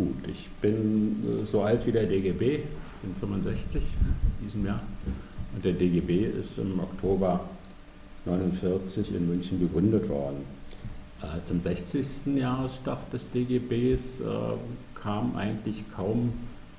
Gut, 0.00 0.16
ich 0.28 0.48
bin 0.62 1.44
so 1.44 1.60
alt 1.60 1.86
wie 1.86 1.92
der 1.92 2.06
DGB, 2.06 2.62
bin 3.02 3.14
65 3.20 3.82
in 3.82 4.46
diesem 4.46 4.64
Jahr. 4.64 4.80
Und 5.54 5.62
der 5.62 5.74
DGB 5.74 6.24
ist 6.40 6.56
im 6.56 6.80
Oktober 6.80 7.40
1949 8.24 9.14
in 9.14 9.28
München 9.28 9.60
gegründet 9.60 10.08
worden. 10.08 10.38
Äh, 11.20 11.46
zum 11.46 11.60
60. 11.60 12.34
Jahrestag 12.34 13.10
des 13.10 13.30
DGBs 13.30 14.20
äh, 14.20 14.24
kam 14.94 15.36
eigentlich 15.36 15.84
kaum 15.94 16.32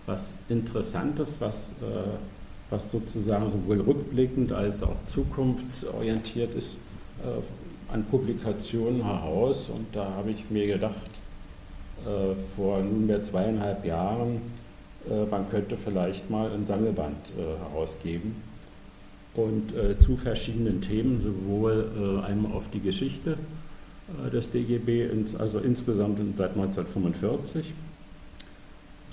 was 0.07 0.37
Interessantes, 0.49 1.35
was, 1.37 1.73
äh, 1.73 2.71
was 2.71 2.89
sozusagen 2.89 3.51
sowohl 3.51 3.81
rückblickend 3.81 4.51
als 4.51 4.81
auch 4.81 4.97
zukunftsorientiert 5.05 6.55
ist, 6.55 6.79
an 7.93 8.03
Publikationen 8.05 9.03
heraus. 9.03 9.69
Und 9.69 9.85
da 9.93 10.09
habe 10.15 10.31
ich 10.31 10.49
mir 10.49 10.65
gedacht, 10.65 11.10
vor 12.55 12.79
nunmehr 12.79 13.21
zweieinhalb 13.23 13.85
Jahren, 13.85 14.41
man 15.29 15.49
könnte 15.49 15.77
vielleicht 15.77 16.29
mal 16.29 16.51
ein 16.51 16.65
Sammelband 16.65 17.31
herausgeben 17.73 18.35
und 19.33 19.75
äh, 19.75 19.97
zu 19.97 20.17
verschiedenen 20.17 20.81
Themen, 20.81 21.21
sowohl 21.21 21.89
äh, 21.97 22.25
einmal 22.25 22.51
auf 22.53 22.63
die 22.73 22.81
Geschichte 22.81 23.37
äh, 24.25 24.29
des 24.29 24.51
DGB, 24.51 25.09
also 25.37 25.59
insgesamt 25.59 26.19
seit 26.37 26.51
1945. 26.51 27.73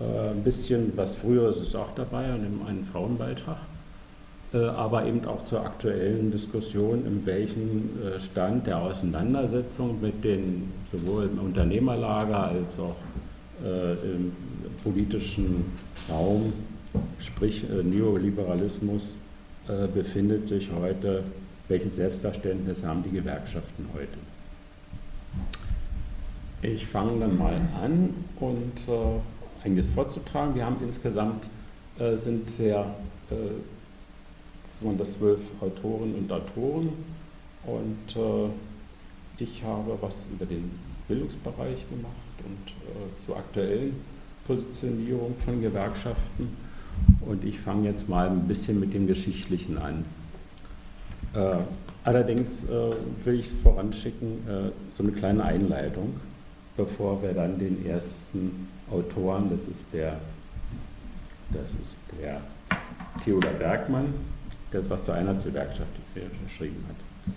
Äh, 0.00 0.30
ein 0.30 0.42
bisschen 0.42 0.92
was 0.96 1.14
Früheres 1.14 1.58
ist 1.58 1.76
auch 1.76 1.94
dabei, 1.94 2.26
an 2.26 2.46
einem 2.66 2.84
Frauenbeitrag, 2.86 3.56
äh, 3.56 3.67
aber 4.56 5.04
eben 5.04 5.24
auch 5.26 5.44
zur 5.44 5.64
aktuellen 5.64 6.30
Diskussion, 6.30 7.04
in 7.04 7.26
welchem 7.26 7.90
äh, 8.02 8.18
Stand 8.18 8.66
der 8.66 8.78
Auseinandersetzung 8.78 10.00
mit 10.00 10.24
den 10.24 10.72
sowohl 10.90 11.24
im 11.24 11.38
Unternehmerlager 11.38 12.44
als 12.44 12.78
auch 12.78 12.96
im 13.60 14.30
politischen 14.84 15.64
Raum, 16.08 16.52
sprich 17.18 17.64
Neoliberalismus, 17.68 19.16
äh, 19.68 19.86
befindet 19.86 20.48
sich 20.48 20.70
heute, 20.74 21.22
welches 21.68 21.96
Selbstverständnis 21.96 22.82
haben 22.82 23.02
die 23.02 23.10
Gewerkschaften 23.10 23.86
heute. 23.92 24.16
Ich 26.62 26.86
fange 26.86 27.20
dann 27.20 27.36
mal 27.36 27.60
an 27.82 28.14
und 28.40 28.72
äh, 28.88 29.66
einiges 29.66 29.90
vorzutragen. 29.90 30.54
Wir 30.54 30.64
haben 30.64 30.76
insgesamt 30.82 31.50
äh, 31.98 32.16
sind 32.16 32.58
ja 32.58 32.94
äh, 33.30 33.34
das 34.98 35.12
zwölf 35.12 35.40
Autoren 35.60 36.14
und 36.14 36.30
Autoren 36.30 36.90
und 37.64 38.16
äh, 38.16 39.42
ich 39.42 39.62
habe 39.62 39.98
was 40.00 40.28
über 40.32 40.46
den 40.46 40.70
Bildungsbereich 41.08 41.88
gemacht 41.88 42.14
und 42.44 42.70
äh, 42.70 43.26
zur 43.26 43.36
aktuellen 43.36 43.94
Positionierung 44.46 45.34
von 45.44 45.60
Gewerkschaften 45.60 46.56
und 47.20 47.44
ich 47.44 47.58
fange 47.60 47.88
jetzt 47.88 48.08
mal 48.08 48.28
ein 48.28 48.48
bisschen 48.48 48.80
mit 48.80 48.94
dem 48.94 49.06
Geschichtlichen 49.06 49.78
an. 49.78 50.04
Äh, 51.34 51.58
allerdings 52.04 52.64
äh, 52.64 52.92
will 53.24 53.40
ich 53.40 53.48
voranschicken 53.62 54.46
äh, 54.48 54.70
so 54.90 55.02
eine 55.02 55.12
kleine 55.12 55.44
Einleitung, 55.44 56.14
bevor 56.76 57.22
wir 57.22 57.32
dann 57.32 57.58
den 57.58 57.84
ersten 57.84 58.68
Autoren, 58.90 59.50
das 59.50 59.68
ist 59.68 59.84
der, 59.92 60.18
das 61.50 61.74
ist 61.74 61.98
der 62.20 62.40
Theodor 63.24 63.52
Bergmann, 63.52 64.14
der 64.72 64.88
was 64.90 65.04
zur 65.04 65.14
Einheitsgewerkschaft 65.14 65.88
geschrieben 66.46 66.84
hat. 66.88 67.34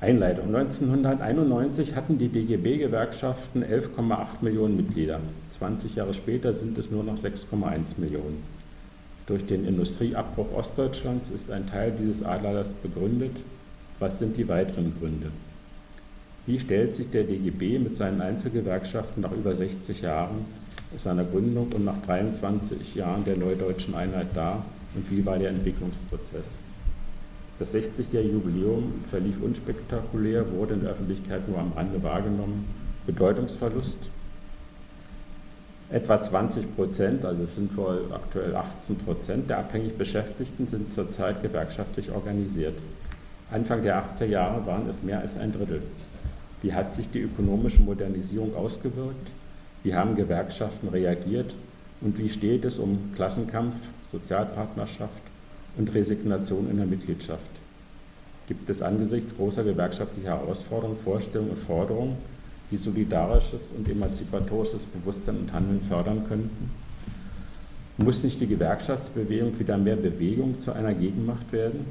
Einleitung. 0.00 0.54
1991 0.54 1.94
hatten 1.94 2.18
die 2.18 2.28
DGB-Gewerkschaften 2.28 3.64
11,8 3.64 4.26
Millionen 4.42 4.76
Mitglieder. 4.76 5.20
20 5.58 5.94
Jahre 5.94 6.12
später 6.12 6.54
sind 6.54 6.76
es 6.76 6.90
nur 6.90 7.02
noch 7.02 7.16
6,1 7.16 7.98
Millionen. 7.98 8.42
Durch 9.26 9.46
den 9.46 9.66
Industrieabbruch 9.66 10.52
Ostdeutschlands 10.54 11.30
ist 11.30 11.50
ein 11.50 11.66
Teil 11.68 11.92
dieses 11.98 12.22
Adlers 12.22 12.74
begründet. 12.74 13.36
Was 13.98 14.18
sind 14.18 14.36
die 14.36 14.46
weiteren 14.48 14.94
Gründe? 15.00 15.30
Wie 16.44 16.60
stellt 16.60 16.94
sich 16.94 17.10
der 17.10 17.24
DGB 17.24 17.78
mit 17.78 17.96
seinen 17.96 18.20
Einzelgewerkschaften 18.20 19.22
nach 19.22 19.32
über 19.32 19.56
60 19.56 20.02
Jahren 20.02 20.44
seiner 20.96 21.24
Gründung 21.24 21.72
und 21.74 21.84
nach 21.84 22.00
23 22.06 22.94
Jahren 22.94 23.24
der 23.24 23.36
Neudeutschen 23.36 23.94
Einheit 23.94 24.28
dar 24.34 24.64
und 24.96 25.10
wie 25.10 25.24
war 25.24 25.38
der 25.38 25.50
Entwicklungsprozess? 25.50 26.46
Das 27.58 27.74
60-jährige 27.74 28.34
Jubiläum 28.34 29.04
verlief 29.10 29.36
unspektakulär, 29.42 30.50
wurde 30.52 30.74
in 30.74 30.82
der 30.82 30.90
Öffentlichkeit 30.90 31.48
nur 31.48 31.58
am 31.58 31.72
Rande 31.72 32.02
wahrgenommen. 32.02 32.66
Bedeutungsverlust. 33.06 33.96
Etwa 35.88 36.20
20 36.20 36.74
Prozent, 36.74 37.24
also 37.24 37.44
es 37.44 37.54
sind 37.54 37.76
wohl 37.76 38.06
aktuell 38.12 38.56
18 38.56 38.96
Prozent 38.96 39.48
der 39.48 39.58
abhängig 39.58 39.96
Beschäftigten 39.96 40.66
sind 40.66 40.92
zurzeit 40.92 41.42
gewerkschaftlich 41.42 42.10
organisiert. 42.10 42.74
Anfang 43.52 43.82
der 43.82 44.02
80er 44.02 44.24
Jahre 44.24 44.66
waren 44.66 44.88
es 44.90 45.02
mehr 45.04 45.20
als 45.20 45.38
ein 45.38 45.52
Drittel. 45.52 45.82
Wie 46.62 46.72
hat 46.72 46.94
sich 46.94 47.08
die 47.10 47.20
ökonomische 47.20 47.80
Modernisierung 47.80 48.56
ausgewirkt? 48.56 49.30
Wie 49.84 49.94
haben 49.94 50.16
Gewerkschaften 50.16 50.88
reagiert? 50.88 51.54
Und 52.00 52.18
wie 52.18 52.28
steht 52.28 52.64
es 52.64 52.78
um 52.78 53.12
Klassenkampf, 53.14 53.76
Sozialpartnerschaft 54.10 55.22
und 55.76 55.94
Resignation 55.94 56.70
in 56.70 56.76
der 56.76 56.86
Mitgliedschaft. 56.86 57.42
Gibt 58.48 58.70
es 58.70 58.80
angesichts 58.80 59.36
großer 59.36 59.64
gewerkschaftlicher 59.64 60.38
Herausforderungen 60.38 60.98
Vorstellungen 61.02 61.50
und 61.50 61.58
Forderungen, 61.60 62.16
die 62.70 62.76
solidarisches 62.76 63.68
und 63.76 63.88
emanzipatorisches 63.88 64.84
Bewusstsein 64.86 65.38
und 65.38 65.52
Handeln 65.52 65.80
fördern 65.88 66.24
könnten? 66.28 66.70
Muss 67.98 68.22
nicht 68.22 68.40
die 68.40 68.46
Gewerkschaftsbewegung 68.46 69.58
wieder 69.58 69.78
mehr 69.78 69.96
Bewegung 69.96 70.60
zu 70.60 70.72
einer 70.72 70.92
Gegenmacht 70.92 71.50
werden? 71.50 71.86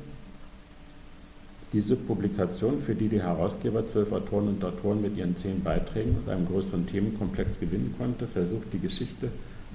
Diese 1.73 1.95
Publikation, 1.95 2.81
für 2.85 2.95
die 2.95 3.09
die 3.09 3.21
Herausgeber 3.21 3.85
zwölf 3.85 4.11
Autoren 4.11 4.47
und 4.47 4.63
Autoren 4.63 5.01
mit 5.01 5.17
ihren 5.17 5.35
zehn 5.35 5.61
Beiträgen 5.61 6.15
und 6.15 6.31
einem 6.31 6.47
größeren 6.47 6.87
Themenkomplex 6.87 7.59
gewinnen 7.59 7.95
konnte, 7.97 8.27
versucht 8.27 8.71
die 8.71 8.79
Geschichte 8.79 9.29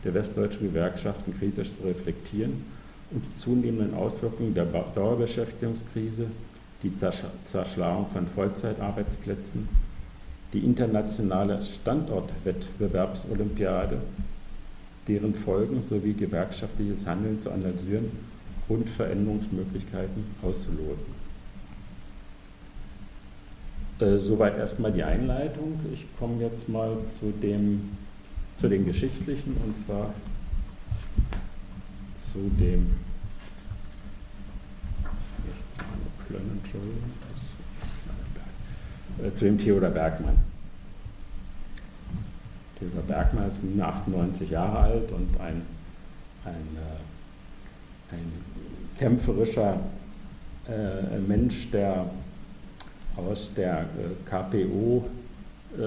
der 0.04 0.14
westdeutschen 0.14 0.68
Gewerkschaften 0.68 1.36
kritisch 1.38 1.74
zu 1.74 1.82
reflektieren 1.82 2.64
und 3.10 3.24
die 3.24 3.34
zunehmenden 3.38 3.94
Auswirkungen 3.94 4.54
der 4.54 4.66
Dauerbeschäftigungskrise, 4.66 6.26
die 6.82 6.94
Zerschlagung 6.96 8.06
von 8.12 8.26
Vollzeitarbeitsplätzen, 8.28 9.68
die 10.52 10.60
internationale 10.60 11.62
Standortwettbewerbsolympiade, 11.62 13.98
deren 15.06 15.34
Folgen 15.34 15.82
sowie 15.82 16.14
gewerkschaftliches 16.14 17.04
Handeln 17.06 17.42
zu 17.42 17.50
analysieren 17.50 18.10
und 18.68 18.88
Veränderungsmöglichkeiten 18.88 20.24
auszuloten. 20.42 21.20
Äh, 24.00 24.18
soweit 24.18 24.56
erstmal 24.56 24.92
die 24.92 25.02
Einleitung. 25.02 25.78
Ich 25.92 26.06
komme 26.18 26.42
jetzt 26.42 26.68
mal 26.68 26.96
zu, 27.18 27.32
dem, 27.32 27.90
zu 28.60 28.68
den 28.68 28.84
geschichtlichen 28.84 29.56
und 29.64 29.74
zwar 29.86 30.12
zu 32.16 32.50
dem 32.60 32.94
äh, 39.18 39.32
zu 39.34 39.46
dem 39.46 39.58
Theodor 39.58 39.88
Bergmann. 39.88 40.36
Theodor 42.78 43.02
Bergmann 43.02 43.48
ist 43.48 43.64
nun 43.64 43.80
98 43.80 44.50
Jahre 44.50 44.78
alt 44.78 45.10
und 45.10 45.40
ein, 45.40 45.62
ein, 46.44 46.76
äh, 46.76 48.14
ein 48.14 48.32
kämpferischer 48.98 49.80
äh, 50.68 51.18
Mensch, 51.18 51.70
der 51.70 52.10
aus 53.16 53.50
der 53.54 53.86
KPO 54.26 55.08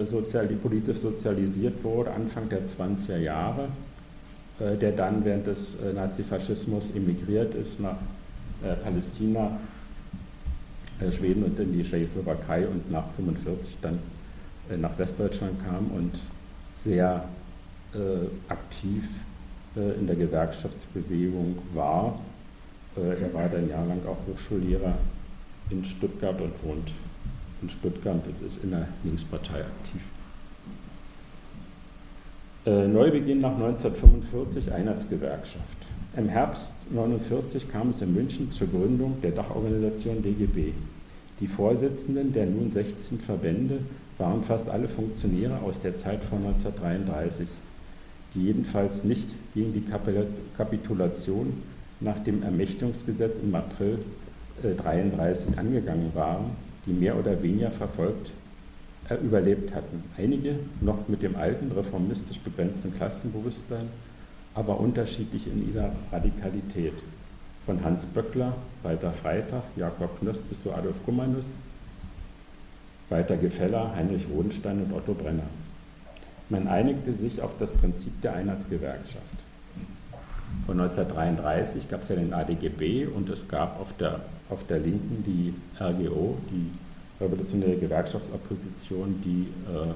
sozial, 0.06 0.48
politisch 0.48 1.00
sozialisiert 1.00 1.84
wurde, 1.84 2.12
Anfang 2.12 2.48
der 2.50 2.62
20er 2.62 3.18
Jahre 3.18 3.68
äh, 4.60 4.78
der 4.78 4.92
dann 4.92 5.26
während 5.26 5.48
des 5.48 5.76
äh, 5.76 5.94
Nazifaschismus 5.94 6.92
emigriert 6.92 7.56
ist 7.56 7.80
nach 7.80 7.98
äh, 8.64 8.76
Palästina, 8.76 9.60
Schweden 11.18 11.44
und 11.44 11.60
in 11.60 11.74
die 11.74 11.84
Tschechoslowakei 11.84 12.68
und 12.68 12.90
nach 12.90 13.06
1945 13.18 13.78
dann 13.82 14.00
nach 14.80 14.98
Westdeutschland 14.98 15.62
kam 15.66 15.88
und 15.88 16.12
sehr 16.74 17.28
aktiv 18.48 19.04
in 19.76 20.08
der 20.08 20.16
Gewerkschaftsbewegung 20.16 21.58
war. 21.74 22.22
er 22.96 23.34
war 23.34 23.50
dann 23.50 23.68
jahrelang 23.68 24.00
auch 24.08 24.18
Hochschullehrer 24.28 24.94
in 25.72 25.84
Stuttgart 25.84 26.40
und 26.40 26.54
wohnt 26.64 26.92
in 27.64 27.70
Stuttgart 27.70 28.22
und 28.26 28.46
ist 28.46 28.64
in 28.64 28.72
der 28.72 28.88
Linkspartei 29.04 29.62
aktiv. 29.62 30.02
Äh, 32.66 32.88
Neubeginn 32.88 33.42
nach 33.42 33.56
1945 33.56 34.72
Einheitsgewerkschaft. 34.72 35.78
Im 36.16 36.30
Herbst 36.30 36.72
1949 36.92 37.72
kam 37.72 37.90
es 37.90 38.02
in 38.02 38.14
München 38.14 38.52
zur 38.52 38.68
Gründung 38.68 39.18
der 39.22 39.32
Dachorganisation 39.32 40.22
DGB. 40.22 40.74
Die 41.40 41.48
Vorsitzenden 41.48 42.32
der 42.34 42.46
nun 42.46 42.72
16 42.72 43.20
Verbände 43.20 43.80
waren 44.18 44.44
fast 44.44 44.70
alle 44.70 44.88
Funktionäre 44.88 45.60
aus 45.60 45.80
der 45.80 45.98
Zeit 45.98 46.24
vor 46.24 46.38
1933, 46.38 47.48
die 48.36 48.44
jedenfalls 48.44 49.04
nicht 49.04 49.30
gegen 49.54 49.74
die 49.74 49.84
Kapitulation 50.56 51.54
nach 52.00 52.20
dem 52.20 52.44
Ermächtigungsgesetz 52.44 53.38
im 53.44 53.56
April 53.56 54.00
1933 54.64 55.56
äh, 55.56 55.60
angegangen 55.60 56.12
waren, 56.14 56.52
die 56.86 56.94
mehr 56.94 57.18
oder 57.18 57.42
weniger 57.42 57.72
verfolgt 57.72 58.32
äh, 59.10 59.16
überlebt 59.16 59.74
hatten. 59.74 60.04
Einige 60.18 60.56
noch 60.82 61.08
mit 61.08 61.22
dem 61.22 61.36
alten 61.36 61.72
reformistisch 61.72 62.40
begrenzten 62.40 62.96
Klassenbewusstsein, 62.96 63.90
aber 64.56 64.80
unterschiedlich 64.80 65.48
in 65.48 65.74
ihrer 65.74 65.92
Radikalität. 66.12 66.94
Von 67.66 67.84
Hans 67.84 68.06
Böckler, 68.06 68.54
Walter 68.82 69.12
Freitag, 69.14 69.64
Jakob 69.76 70.20
Knost 70.20 70.48
bis 70.50 70.62
zu 70.62 70.74
Adolf 70.74 70.96
Kummanus, 71.06 71.46
Walter 73.10 73.38
Gefeller, 73.38 73.96
Heinrich 73.96 74.26
Rodenstein 74.30 74.84
und 74.84 74.94
Otto 74.94 75.14
Brenner. 75.14 75.48
Man 76.50 76.68
einigte 76.68 77.14
sich 77.14 77.42
auf 77.42 77.52
das 77.60 77.72
Prinzip 77.72 78.22
der 78.22 78.34
Einheitsgewerkschaft. 78.34 79.44
Von 80.66 80.80
1933 80.80 81.90
gab 81.90 82.04
es 82.04 82.10
ja 82.10 82.16
den 82.16 82.34
ADGB 82.34 83.08
und 83.08 83.30
es 83.30 83.48
gab 83.48 83.80
auf 83.80 83.94
der, 83.98 84.22
auf 84.54 84.66
der 84.68 84.80
Linken 84.80 85.24
die 85.26 85.54
RGO, 85.80 86.38
die 86.52 86.72
Revolutionäre 87.24 87.78
Gewerkschaftsopposition, 87.78 89.22
die 89.24 89.48
äh, 89.72 89.94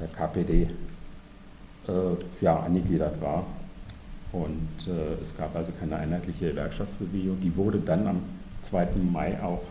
der 0.00 0.08
KPD 0.08 0.62
äh, 0.62 1.92
ja, 2.40 2.60
angegliedert 2.60 3.20
war. 3.20 3.46
Und 4.32 4.88
äh, 4.88 5.22
es 5.22 5.36
gab 5.38 5.54
also 5.54 5.70
keine 5.78 5.96
einheitliche 5.96 6.50
Gewerkschaftsbewegung. 6.50 7.40
Die 7.40 7.56
wurde 7.56 7.78
dann 7.78 8.06
am 8.06 8.22
2. 8.62 8.88
Mai 9.12 9.40
auch 9.40 9.62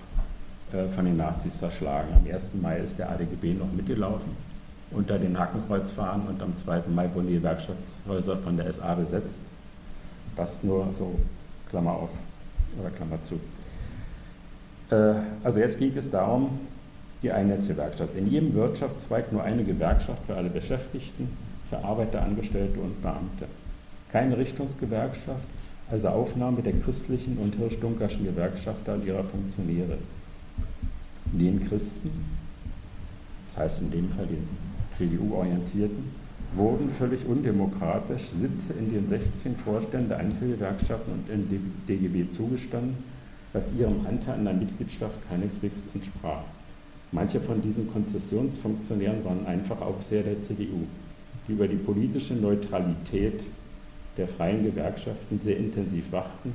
äh, 0.72 0.88
von 0.88 1.06
den 1.06 1.18
Nazis 1.18 1.58
zerschlagen. 1.58 2.10
Am 2.16 2.32
1. 2.32 2.52
Mai 2.62 2.78
ist 2.80 2.98
der 2.98 3.12
ADGB 3.12 3.54
noch 3.54 3.72
mitgelaufen 3.74 4.32
unter 4.92 5.18
den 5.18 5.38
Hakenkreuzfahnen 5.38 6.28
und 6.28 6.42
am 6.42 6.56
2. 6.56 6.84
Mai 6.94 7.10
wurden 7.14 7.28
die 7.28 7.34
Gewerkschaftshäuser 7.34 8.38
von 8.38 8.56
der 8.58 8.72
SA 8.72 8.94
besetzt. 8.96 9.40
Das 10.36 10.64
nur 10.64 10.88
so 10.98 11.16
Klammer 11.70 11.92
auf 11.92 12.10
oder 12.80 12.90
Klammer 12.92 13.18
zu. 13.24 13.40
Äh, 14.94 15.14
also 15.44 15.60
jetzt 15.60 15.80
ging 15.80 15.92
es 15.96 16.10
darum, 16.10 16.60
die 17.22 17.32
Einheitsgewerkschaft. 17.32 18.16
In 18.16 18.30
jedem 18.30 18.54
Wirtschaftszweig 18.54 19.32
nur 19.32 19.44
eine 19.44 19.64
Gewerkschaft 19.64 20.26
für 20.28 20.36
alle 20.36 20.50
Beschäftigten, 20.50 21.30
für 21.70 21.78
Arbeiter, 21.80 22.22
Angestellte 22.22 22.80
und 22.80 23.02
Beamte. 23.02 23.46
Keine 24.12 24.38
Richtungsgewerkschaft, 24.38 25.48
also 25.90 26.10
Aufnahme 26.10 26.62
der 26.62 26.74
christlichen 26.74 27.38
und 27.38 27.56
hirschdunkerschen 27.56 28.26
Gewerkschafter 28.26 28.94
und 28.94 29.06
ihrer 29.06 29.24
Funktionäre. 29.24 29.98
Den 31.26 31.68
Christen, 31.68 32.12
das 33.48 33.64
heißt 33.64 33.82
in 33.82 33.92
dem 33.92 34.10
Fall 34.12 34.28
den 34.28 34.48
CDU-Orientierten, 34.92 36.24
wurden 36.56 36.92
völlig 36.92 37.26
undemokratisch 37.26 38.30
Sitze 38.30 38.74
in 38.78 38.92
den 38.92 39.08
16 39.08 39.56
Vorständen 39.56 40.10
der 40.10 40.20
Einzelgewerkschaften 40.20 41.14
und 41.14 41.30
in 41.34 41.74
DGB 41.88 42.32
zugestanden, 42.32 42.98
was 43.54 43.72
ihrem 43.72 44.06
Anteil 44.06 44.36
an 44.36 44.46
der 44.46 44.54
Mitgliedschaft 44.56 45.18
keineswegs 45.30 45.82
entsprach. 45.94 46.44
Manche 47.12 47.40
von 47.40 47.62
diesen 47.62 47.92
Konzessionsfunktionären 47.94 49.24
waren 49.24 49.46
einfach 49.46 49.80
Aufseher 49.82 50.24
der 50.24 50.42
CDU, 50.42 50.88
die 51.48 51.54
über 51.54 51.68
die 51.68 51.76
politische 51.76 52.34
Neutralität 52.34 53.46
der 54.18 54.28
freien 54.28 54.64
Gewerkschaften 54.64 55.40
sehr 55.42 55.58
intensiv 55.58 56.12
wachten 56.12 56.54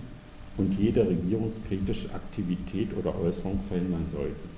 und 0.56 0.76
jede 0.78 1.08
regierungskritische 1.08 2.12
Aktivität 2.12 2.88
oder 2.96 3.14
Äußerung 3.20 3.60
verhindern 3.68 4.06
sollten. 4.10 4.48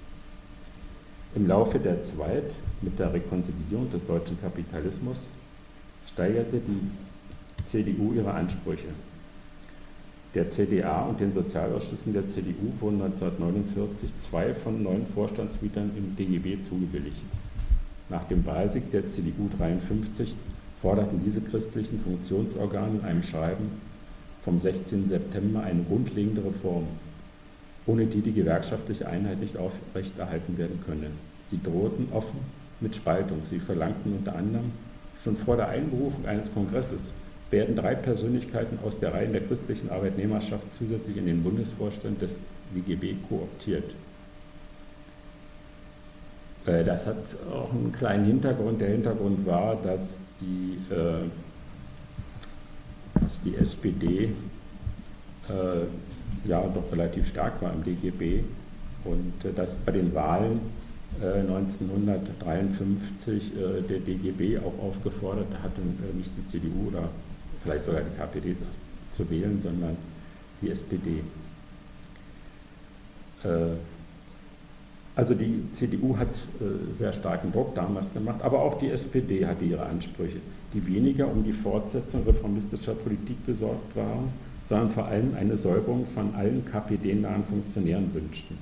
Im 1.35 1.47
Laufe 1.47 1.79
der 1.79 2.03
Zeit, 2.03 2.51
mit 2.81 2.99
der 2.99 3.13
Rekonziliierung 3.13 3.91
des 3.91 4.05
deutschen 4.07 4.41
Kapitalismus, 4.41 5.27
steigerte 6.11 6.61
die 6.61 7.67
CDU 7.67 8.15
ihre 8.15 8.33
Ansprüche. 8.33 8.89
Der 10.35 10.49
CDA 10.49 11.07
und 11.07 11.19
den 11.19 11.33
Sozialausschüssen 11.33 12.13
der 12.13 12.29
CDU 12.29 12.73
wurden 12.79 13.03
1949 13.03 14.11
zwei 14.21 14.55
von 14.55 14.81
neun 14.81 15.05
Vorstandsmitgliedern 15.13 15.91
im 15.97 16.15
DGB 16.15 16.63
zugebilligt. 16.63 17.25
Nach 18.09 18.23
dem 18.25 18.47
Wahlsieg 18.47 18.93
der 18.93 19.09
CDU 19.09 19.51
53 19.59 20.37
forderten 20.81 21.21
diese 21.25 21.41
christlichen 21.41 22.01
Funktionsorgane 22.01 23.01
in 23.01 23.05
einem 23.05 23.23
Schreiben 23.25 23.71
vom 24.45 24.61
16. 24.61 25.09
September 25.09 25.65
eine 25.65 25.83
grundlegende 25.83 26.45
Reform, 26.45 26.85
ohne 27.87 28.07
die 28.07 28.21
die 28.21 28.33
gewerkschaftliche 28.33 29.09
Einheit 29.09 29.41
nicht 29.41 29.57
aufrechterhalten 29.57 30.57
werden 30.59 30.81
könne. 30.87 31.09
Sie 31.51 31.61
drohten 31.61 32.07
offen 32.13 32.39
mit 32.81 32.95
Spaltung. 32.95 33.43
Sie 33.51 33.59
verlangten 33.59 34.13
unter 34.13 34.37
anderem 34.37 34.71
schon 35.25 35.37
vor 35.37 35.57
der 35.57 35.71
Einberufung 35.71 36.25
eines 36.25 36.53
Kongresses 36.55 37.11
werden 37.51 37.75
drei 37.75 37.95
Persönlichkeiten 37.95 38.79
aus 38.85 38.99
der 39.01 39.13
Reihe 39.13 39.29
der 39.29 39.43
christlichen 39.43 39.91
Arbeitnehmerschaft 39.91 40.65
zusätzlich 40.79 41.17
in 41.17 41.27
den 41.27 41.43
Bundesvorstand 41.43 42.23
des 42.23 42.41
WGB 42.73 43.17
kooptiert. 43.29 43.95
Äh, 46.67 46.85
das 46.85 47.07
hat 47.07 47.17
auch 47.53 47.73
einen 47.73 47.93
kleinen 47.93 48.27
Hintergrund. 48.27 48.81
Der 48.81 48.91
Hintergrund 48.91 49.45
war, 49.47 49.75
dass 49.77 50.01
die, 50.41 50.79
äh, 50.93 51.29
dass 53.21 53.41
die 53.43 53.55
SPD 53.57 54.33
äh, 55.49 55.87
ja 56.49 56.61
doch 56.69 56.93
relativ 56.93 57.27
stark 57.29 57.61
war 57.61 57.73
im 57.73 57.83
DGB 57.85 58.43
und 59.05 59.35
dass 59.57 59.77
bei 59.77 59.93
den 59.93 60.15
Wahlen 60.15 60.61
1953 61.21 63.53
der 63.89 63.99
DGB 63.99 64.59
auch 64.59 64.79
aufgefordert 64.81 65.49
hatte, 65.61 65.81
nicht 66.17 66.31
die 66.37 66.47
CDU 66.47 66.87
oder 66.89 67.09
vielleicht 67.63 67.85
sogar 67.85 68.03
die 68.03 68.17
KPD 68.17 68.57
zu 69.13 69.29
wählen, 69.31 69.61
sondern 69.63 69.97
die 70.63 70.71
SPD. 70.71 71.23
Äh, 73.45 73.77
also 75.17 75.35
die 75.35 75.65
CDU 75.73 76.17
hat 76.17 76.29
äh, 76.29 76.93
sehr 76.93 77.13
starken 77.13 77.53
Druck 77.53 77.75
damals 77.75 78.13
gemacht, 78.13 78.41
aber 78.43 78.61
auch 78.61 78.79
die 78.79 78.91
SPD 78.91 79.45
hatte 79.45 79.65
ihre 79.65 79.85
Ansprüche, 79.85 80.39
die 80.73 80.87
weniger 80.87 81.31
um 81.31 81.45
die 81.45 81.53
Fortsetzung 81.53 82.25
reformistischer 82.25 82.95
Politik 82.95 83.45
besorgt 83.45 83.95
waren, 83.97 84.33
sondern 84.69 84.89
vor 84.89 85.07
allem 85.07 85.35
eine 85.35 85.57
Säuberung 85.57 86.07
von 86.07 86.35
allen 86.35 86.65
KPD-nahen 86.65 87.45
Funktionären 87.45 88.15
wünschten. 88.15 88.57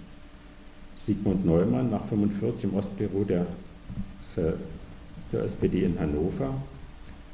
Sigmund 0.96 1.44
Neumann 1.44 1.90
nach 1.90 2.02
1945 2.02 2.64
im 2.64 2.74
Ostbüro 2.74 3.24
der, 3.24 3.42
äh, 4.36 4.52
der 5.32 5.42
SPD 5.44 5.84
in 5.84 5.98
Hannover 6.00 6.54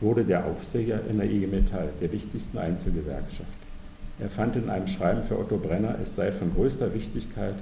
wurde 0.05 0.23
der 0.23 0.45
Aufseher 0.45 1.01
in 1.09 1.17
der 1.17 1.29
IG 1.29 1.47
Metall, 1.47 1.89
der 2.01 2.13
wichtigsten 2.13 2.59
Einzelgewerkschaft. 2.59 3.49
Er 4.21 4.29
fand 4.29 4.55
in 4.55 4.69
einem 4.69 4.87
Schreiben 4.87 5.25
für 5.25 5.39
Otto 5.39 5.57
Brenner, 5.57 5.97
es 6.01 6.15
sei 6.15 6.31
von 6.31 6.55
größter 6.55 6.95
Wichtigkeit, 6.95 7.55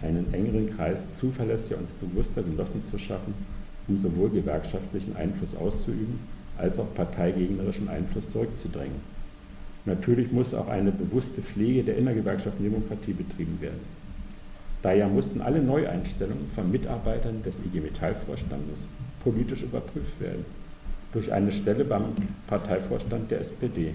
einen 0.00 0.32
engeren 0.32 0.74
Kreis 0.74 1.06
zuverlässiger 1.14 1.76
und 1.76 2.00
bewusster 2.00 2.42
Genossen 2.42 2.82
zu 2.84 2.98
schaffen, 2.98 3.34
um 3.86 3.98
sowohl 3.98 4.30
gewerkschaftlichen 4.30 5.14
Einfluss 5.16 5.54
auszuüben, 5.54 6.18
als 6.58 6.78
auch 6.78 6.92
parteigegnerischen 6.94 7.88
Einfluss 7.88 8.30
zurückzudrängen. 8.30 9.12
Natürlich 9.84 10.32
muss 10.32 10.54
auch 10.54 10.68
eine 10.68 10.92
bewusste 10.92 11.42
Pflege 11.42 11.82
der 11.84 11.98
innergewerkschaftlichen 11.98 12.72
Demokratie 12.72 13.12
betrieben 13.12 13.58
werden. 13.60 13.80
Daher 14.80 15.08
mussten 15.08 15.40
alle 15.40 15.62
Neueinstellungen 15.62 16.50
von 16.54 16.70
Mitarbeitern 16.72 17.42
des 17.42 17.60
IG 17.60 17.80
Metall-Vorstandes 17.80 18.86
politisch 19.22 19.62
überprüft 19.62 20.20
werden 20.20 20.44
durch 21.12 21.32
eine 21.32 21.52
Stelle 21.52 21.84
beim 21.84 22.04
Parteivorstand 22.46 23.30
der 23.30 23.40
SPD. 23.40 23.94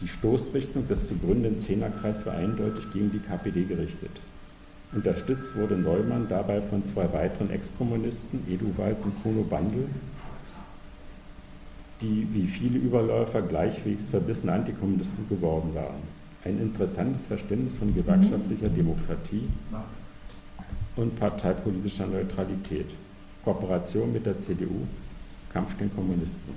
Die 0.00 0.08
Stoßrichtung 0.08 0.88
des 0.88 1.08
zu 1.08 1.16
gründenden 1.16 1.58
Zehnerkreis 1.58 2.26
war 2.26 2.34
eindeutig 2.34 2.92
gegen 2.92 3.12
die 3.12 3.20
KPD 3.20 3.64
gerichtet. 3.64 4.10
Unterstützt 4.92 5.56
wurde 5.56 5.76
Neumann 5.76 6.28
dabei 6.28 6.60
von 6.60 6.84
zwei 6.84 7.12
weiteren 7.12 7.50
Exkommunisten, 7.50 8.44
Eduwald 8.48 8.96
und 9.02 9.22
Kuno 9.22 9.42
Bandel, 9.42 9.86
die 12.00 12.26
wie 12.32 12.46
viele 12.46 12.78
Überläufer 12.78 13.42
gleichwegs 13.42 14.08
verbissene 14.10 14.52
Antikommunisten 14.52 15.28
geworden 15.28 15.74
waren. 15.74 16.02
Ein 16.44 16.60
interessantes 16.60 17.26
Verständnis 17.26 17.76
von 17.76 17.94
gewerkschaftlicher 17.94 18.68
Demokratie 18.68 19.48
und 20.96 21.18
parteipolitischer 21.18 22.06
Neutralität. 22.06 22.86
Kooperation 23.44 24.12
mit 24.12 24.26
der 24.26 24.40
CDU 24.40 24.86
Kampf 25.54 25.76
den 25.78 25.94
Kommunisten. 25.94 26.54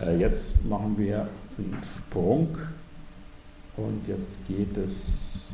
Äh, 0.00 0.18
jetzt 0.18 0.64
machen 0.64 0.96
wir 0.96 1.28
einen 1.58 1.76
Sprung 1.96 2.56
und 3.76 4.06
jetzt 4.06 4.46
geht 4.46 4.76
es, 4.76 5.48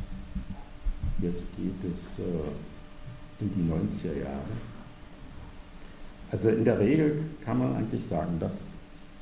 jetzt 1.19 1.45
geht 1.55 1.91
es 1.91 2.19
äh, 2.19 3.43
in 3.43 3.51
die 3.55 3.71
90er 3.71 4.19
Jahre. 4.19 4.41
Also 6.29 6.49
in 6.49 6.63
der 6.63 6.77
Regel 6.79 7.23
kann 7.43 7.57
man 7.57 7.75
eigentlich 7.75 8.05
sagen, 8.05 8.37
dass 8.39 8.53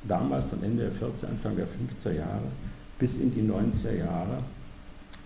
damals 0.02 0.46
von 0.46 0.62
Ende 0.62 0.90
der 0.90 0.92
40er, 0.92 1.30
Anfang 1.30 1.56
der 1.56 1.66
50er 1.66 2.12
Jahre 2.12 2.42
bis 2.98 3.18
in 3.18 3.32
die 3.32 3.42
90er 3.42 3.96
Jahre 3.96 4.42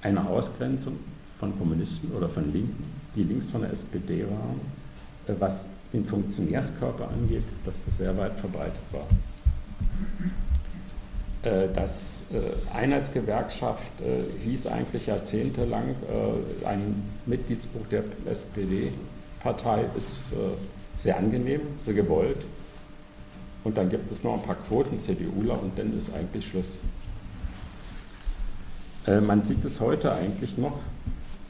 eine 0.03 0.27
Ausgrenzung 0.27 0.99
von 1.39 1.59
Kommunisten 1.59 2.13
oder 2.13 2.29
von 2.29 2.53
Linken 2.53 3.01
die 3.15 3.25
links 3.25 3.51
von 3.51 3.63
der 3.63 3.73
SPD 3.73 4.25
waren, 4.25 4.61
äh, 5.27 5.35
was 5.39 5.67
den 5.93 6.05
Funktionärskörper 6.05 7.09
angeht, 7.09 7.45
dass 7.65 7.85
das 7.85 7.97
sehr 7.97 8.17
weit 8.17 8.39
verbreitet 8.39 8.81
war. 8.93 9.07
Äh, 11.43 11.69
das 11.75 12.25
äh, 12.33 12.77
Einheitsgewerkschaft 12.77 13.91
hieß 14.45 14.67
eigentlich 14.67 15.07
jahrzehntelang, 15.07 15.97
ein 16.65 17.03
Mitgliedsbuch 17.27 17.87
der 17.91 18.05
SPD-Partei 18.27 19.87
ist 19.97 20.19
sehr 20.99 21.17
angenehm, 21.17 21.63
sehr 21.85 21.95
gewollt. 21.95 22.45
Und 23.65 23.77
dann 23.77 23.91
gibt 23.91 24.13
es 24.13 24.23
noch 24.23 24.35
ein 24.35 24.43
paar 24.43 24.55
Quoten 24.55 24.99
CDUler 24.99 25.61
und 25.61 25.79
dann 25.79 25.99
ist 25.99 26.15
eigentlich 26.15 26.47
Schluss. 26.47 26.75
Man 29.07 29.45
sieht 29.45 29.65
es 29.65 29.81
heute 29.81 30.13
eigentlich 30.13 30.57
noch, 30.57 30.79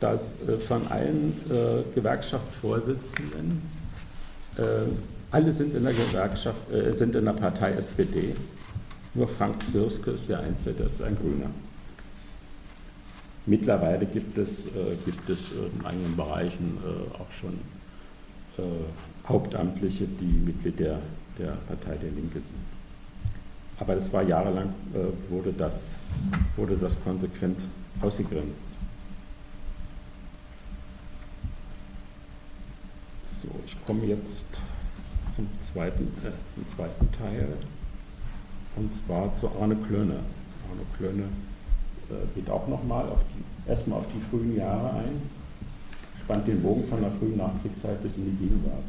dass 0.01 0.39
von 0.67 0.87
allen 0.89 1.37
Gewerkschaftsvorsitzenden 1.95 3.63
äh, 3.63 3.80
alle 5.31 5.53
sind 5.53 5.75
in 5.75 5.85
der 5.85 5.95
Gewerkschaft, 5.95 6.73
äh, 6.73 6.93
sind 6.93 7.15
in 7.15 7.25
der 7.25 7.33
Partei 7.33 7.73
SPD. 7.73 8.35
Nur 9.15 9.29
Frank 9.29 9.67
Zirske 9.69 10.13
ist 10.13 10.29
der 10.29 10.41
Einzige, 10.41 10.73
der 10.73 10.87
ist 10.87 11.03
ein 11.03 11.17
Grüner. 11.17 11.51
Mittlerweile 13.47 14.07
gibt 14.07 14.37
es, 14.39 14.67
äh, 14.67 14.97
gibt 15.05 15.29
es 15.29 15.53
in 15.53 15.85
einigen 15.85 16.17
Bereichen 16.17 16.79
auch 17.15 17.33
schon 17.33 17.59
Hauptamtliche, 19.27 20.07
die 20.07 20.25
Mitglied 20.45 20.79
der, 20.81 20.99
der 21.39 21.53
Partei 21.67 21.97
der 21.97 22.11
Linke 22.11 22.41
sind. 22.41 22.59
Aber 23.79 23.95
das 23.95 24.13
war 24.13 24.23
jahrelang, 24.23 24.75
wurde, 25.31 25.55
das, 25.57 25.95
wurde 26.57 26.77
das 26.77 27.03
konsequent 27.03 27.63
ausgegrenzt. 28.03 28.67
So, 33.41 33.49
ich 33.65 33.75
komme 33.87 34.05
jetzt 34.05 34.45
zum 35.35 35.49
zweiten, 35.63 36.09
äh, 36.23 36.33
zum 36.55 36.69
zweiten 36.69 37.11
Teil 37.13 37.49
und 38.77 38.95
zwar 38.95 39.35
zu 39.39 39.49
Arne 39.59 39.77
Klöne. 39.77 40.17
Arne 40.69 40.85
Klöne 40.99 41.23
äh, 42.11 42.27
geht 42.35 42.51
auch 42.51 42.69
nochmal 42.69 43.07
erstmal 43.67 44.01
auf 44.01 44.07
die 44.15 44.21
frühen 44.29 44.57
Jahre 44.59 44.91
ein, 44.91 45.23
spannt 46.23 46.49
den 46.49 46.61
Bogen 46.61 46.87
von 46.87 47.01
der 47.01 47.13
frühen 47.13 47.39
Nachkriegszeit 47.39 48.03
bis 48.03 48.15
in 48.17 48.27
die 48.27 48.45
Gegenwart. 48.45 48.85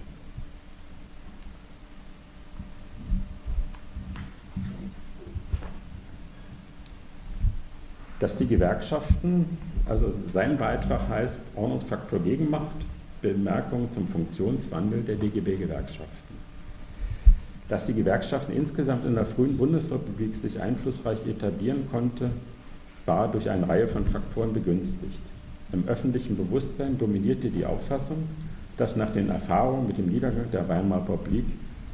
Dass 8.19 8.35
die 8.35 8.47
Gewerkschaften, 8.47 9.57
also 9.87 10.13
sein 10.27 10.57
Beitrag 10.57 11.07
heißt 11.07 11.41
Ordnungsfaktor 11.55 12.19
Gegenmacht, 12.19 12.75
Bemerkung 13.21 13.89
zum 13.91 14.07
Funktionswandel 14.07 15.01
der 15.01 15.15
DGB-Gewerkschaften. 15.15 16.35
Dass 17.69 17.85
die 17.85 17.93
Gewerkschaften 17.93 18.53
insgesamt 18.53 19.05
in 19.05 19.15
der 19.15 19.25
frühen 19.25 19.57
Bundesrepublik 19.57 20.35
sich 20.35 20.59
einflussreich 20.59 21.19
etablieren 21.27 21.87
konnte, 21.91 22.31
war 23.05 23.31
durch 23.31 23.49
eine 23.49 23.67
Reihe 23.67 23.87
von 23.87 24.05
Faktoren 24.05 24.53
begünstigt. 24.53 25.21
Im 25.71 25.87
öffentlichen 25.87 26.35
Bewusstsein 26.35 26.97
dominierte 26.97 27.49
die 27.49 27.65
Auffassung, 27.65 28.23
dass 28.77 28.95
nach 28.95 29.13
den 29.13 29.29
Erfahrungen 29.29 29.87
mit 29.87 29.97
dem 29.97 30.07
Niedergang 30.07 30.51
der 30.51 30.67
Weimarer 30.67 31.03
Republik, 31.03 31.45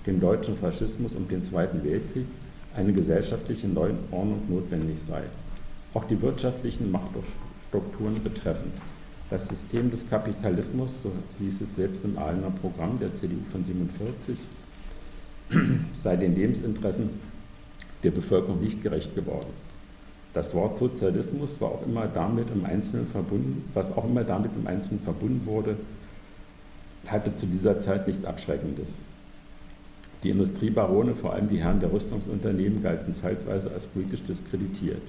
dem 0.05 0.19
deutschen 0.19 0.57
Faschismus 0.57 1.13
und 1.13 1.29
dem 1.29 1.43
Zweiten 1.43 1.83
Weltkrieg 1.83 2.25
eine 2.75 2.93
gesellschaftliche 2.93 3.67
Neuordnung 3.67 4.41
notwendig 4.47 4.97
sei. 5.05 5.23
Auch 5.93 6.05
die 6.05 6.21
wirtschaftlichen 6.21 6.91
Machtstrukturen 6.91 8.23
betreffend. 8.23 8.73
Das 9.29 9.45
System 9.49 9.91
des 9.91 10.09
Kapitalismus, 10.09 11.01
so 11.03 11.11
hieß 11.39 11.61
es 11.61 11.75
selbst 11.75 12.03
im 12.05 12.17
Ahlener 12.17 12.51
Programm 12.61 12.97
der 12.97 13.13
CDU 13.13 13.39
von 13.51 13.65
47, 13.65 14.37
sei 16.01 16.15
den 16.15 16.33
Lebensinteressen 16.33 17.09
der 18.03 18.11
Bevölkerung 18.11 18.61
nicht 18.61 18.81
gerecht 18.81 19.15
geworden. 19.15 19.49
Das 20.33 20.53
Wort 20.53 20.79
Sozialismus 20.79 21.59
war 21.59 21.69
auch 21.69 21.85
immer 21.85 22.07
damit 22.07 22.47
im 22.53 22.63
Einzelnen 22.63 23.07
verbunden, 23.07 23.69
was 23.73 23.91
auch 23.91 24.05
immer 24.05 24.23
damit 24.23 24.51
im 24.55 24.65
Einzelnen 24.65 25.01
verbunden 25.01 25.45
wurde, 25.45 25.75
hatte 27.07 27.35
zu 27.35 27.47
dieser 27.47 27.79
Zeit 27.81 28.07
nichts 28.07 28.23
Abschreckendes. 28.23 28.99
Die 30.23 30.29
Industriebarone, 30.29 31.15
vor 31.15 31.33
allem 31.33 31.49
die 31.49 31.59
Herren 31.59 31.79
der 31.79 31.91
Rüstungsunternehmen, 31.91 32.81
galten 32.81 33.13
zeitweise 33.13 33.71
als 33.71 33.85
politisch 33.87 34.23
diskreditiert 34.23 35.01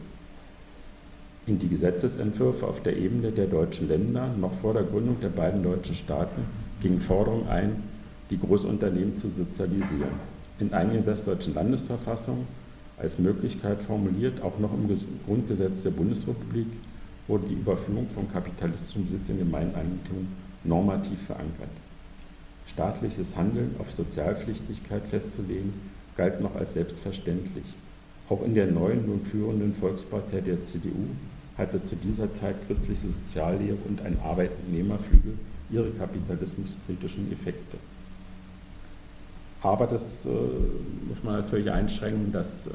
in 1.49 1.59
die 1.59 1.69
Gesetzesentwürfe 1.69 2.67
auf 2.67 2.83
der 2.83 2.97
Ebene 2.97 3.33
der 3.33 3.47
deutschen 3.47 3.89
Länder 3.89 4.29
noch 4.39 4.53
vor 4.61 4.75
der 4.75 4.83
Gründung 4.83 5.21
der 5.21 5.31
beiden 5.31 5.63
deutschen 5.63 5.95
Staaten 5.95 6.43
gingen 6.83 7.01
Forderungen 7.01 7.49
ein, 7.49 7.83
die 8.31 8.39
Großunternehmen 8.39 9.17
zu 9.19 9.31
sozialisieren. 9.31 10.21
In 10.59 10.73
einigen 10.73 11.07
westdeutschen 11.07 11.55
Landesverfassungen 11.55 12.47
als 12.99 13.19
Möglichkeit 13.19 13.81
formuliert, 13.83 14.43
auch 14.43 14.59
noch 14.59 14.73
im 14.75 14.89
Grundgesetz 15.27 15.83
der 15.83 15.91
Bundesrepublik, 15.91 16.67
wurde 17.27 17.47
die 17.49 17.55
Überführung 17.55 18.07
von 18.15 18.31
kapitalistischem 18.33 19.05
Besitz 19.05 19.29
in 19.29 19.39
Gemeineigentum 19.39 20.29
normativ 20.65 21.21
verankert. 21.27 21.71
Staatliches 22.67 23.37
Handeln 23.37 23.75
auf 23.79 23.93
Sozialpflichtigkeit 23.93 25.03
festzulegen, 25.11 25.73
galt 26.17 26.41
noch 26.41 26.55
als 26.57 26.75
selbstverständlich. 26.75 27.65
Auch 28.29 28.45
in 28.45 28.55
der 28.55 28.67
neuen, 28.67 29.07
nun 29.07 29.25
führenden 29.25 29.75
Volkspartei 29.75 30.41
der 30.41 30.63
CDU 30.65 31.09
hatte 31.59 31.85
zu 31.85 31.97
dieser 31.97 32.33
Zeit 32.35 32.55
christliche 32.67 33.09
Soziallehre 33.09 33.77
und 33.87 34.01
ein 34.03 34.17
Arbeitnehmerflügel 34.25 35.35
ihre 35.71 35.91
kapitalismuskritischen 35.91 37.31
Effekte. 37.33 37.77
Aber 39.61 39.89
das 39.89 40.25
äh, 40.25 40.29
muss 41.09 41.23
man 41.25 41.41
natürlich 41.41 41.71
einschränken, 41.71 42.31
das 42.33 42.69
äh, 42.69 42.71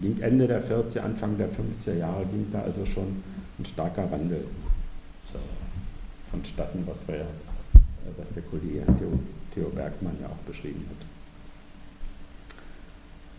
ging 0.00 0.18
Ende 0.20 0.46
der 0.46 0.64
40er, 0.64 1.00
Anfang 1.00 1.36
der 1.36 1.48
50er 1.48 1.98
Jahre 1.98 2.24
ging 2.24 2.46
da 2.50 2.62
also 2.62 2.86
schon 2.86 3.22
ein 3.58 3.66
starker 3.66 4.10
Wandel 4.10 4.44
äh, 5.34 6.30
vonstatten, 6.30 6.84
was, 6.86 7.06
wir, 7.06 7.16
äh, 7.16 7.24
was 8.16 8.32
der 8.32 8.42
Kollege 8.44 8.86
Theo, 8.98 9.18
Theo 9.52 9.68
Bergmann 9.68 10.16
ja 10.22 10.28
auch 10.28 10.48
beschrieben 10.48 10.86
hat. 10.88 11.06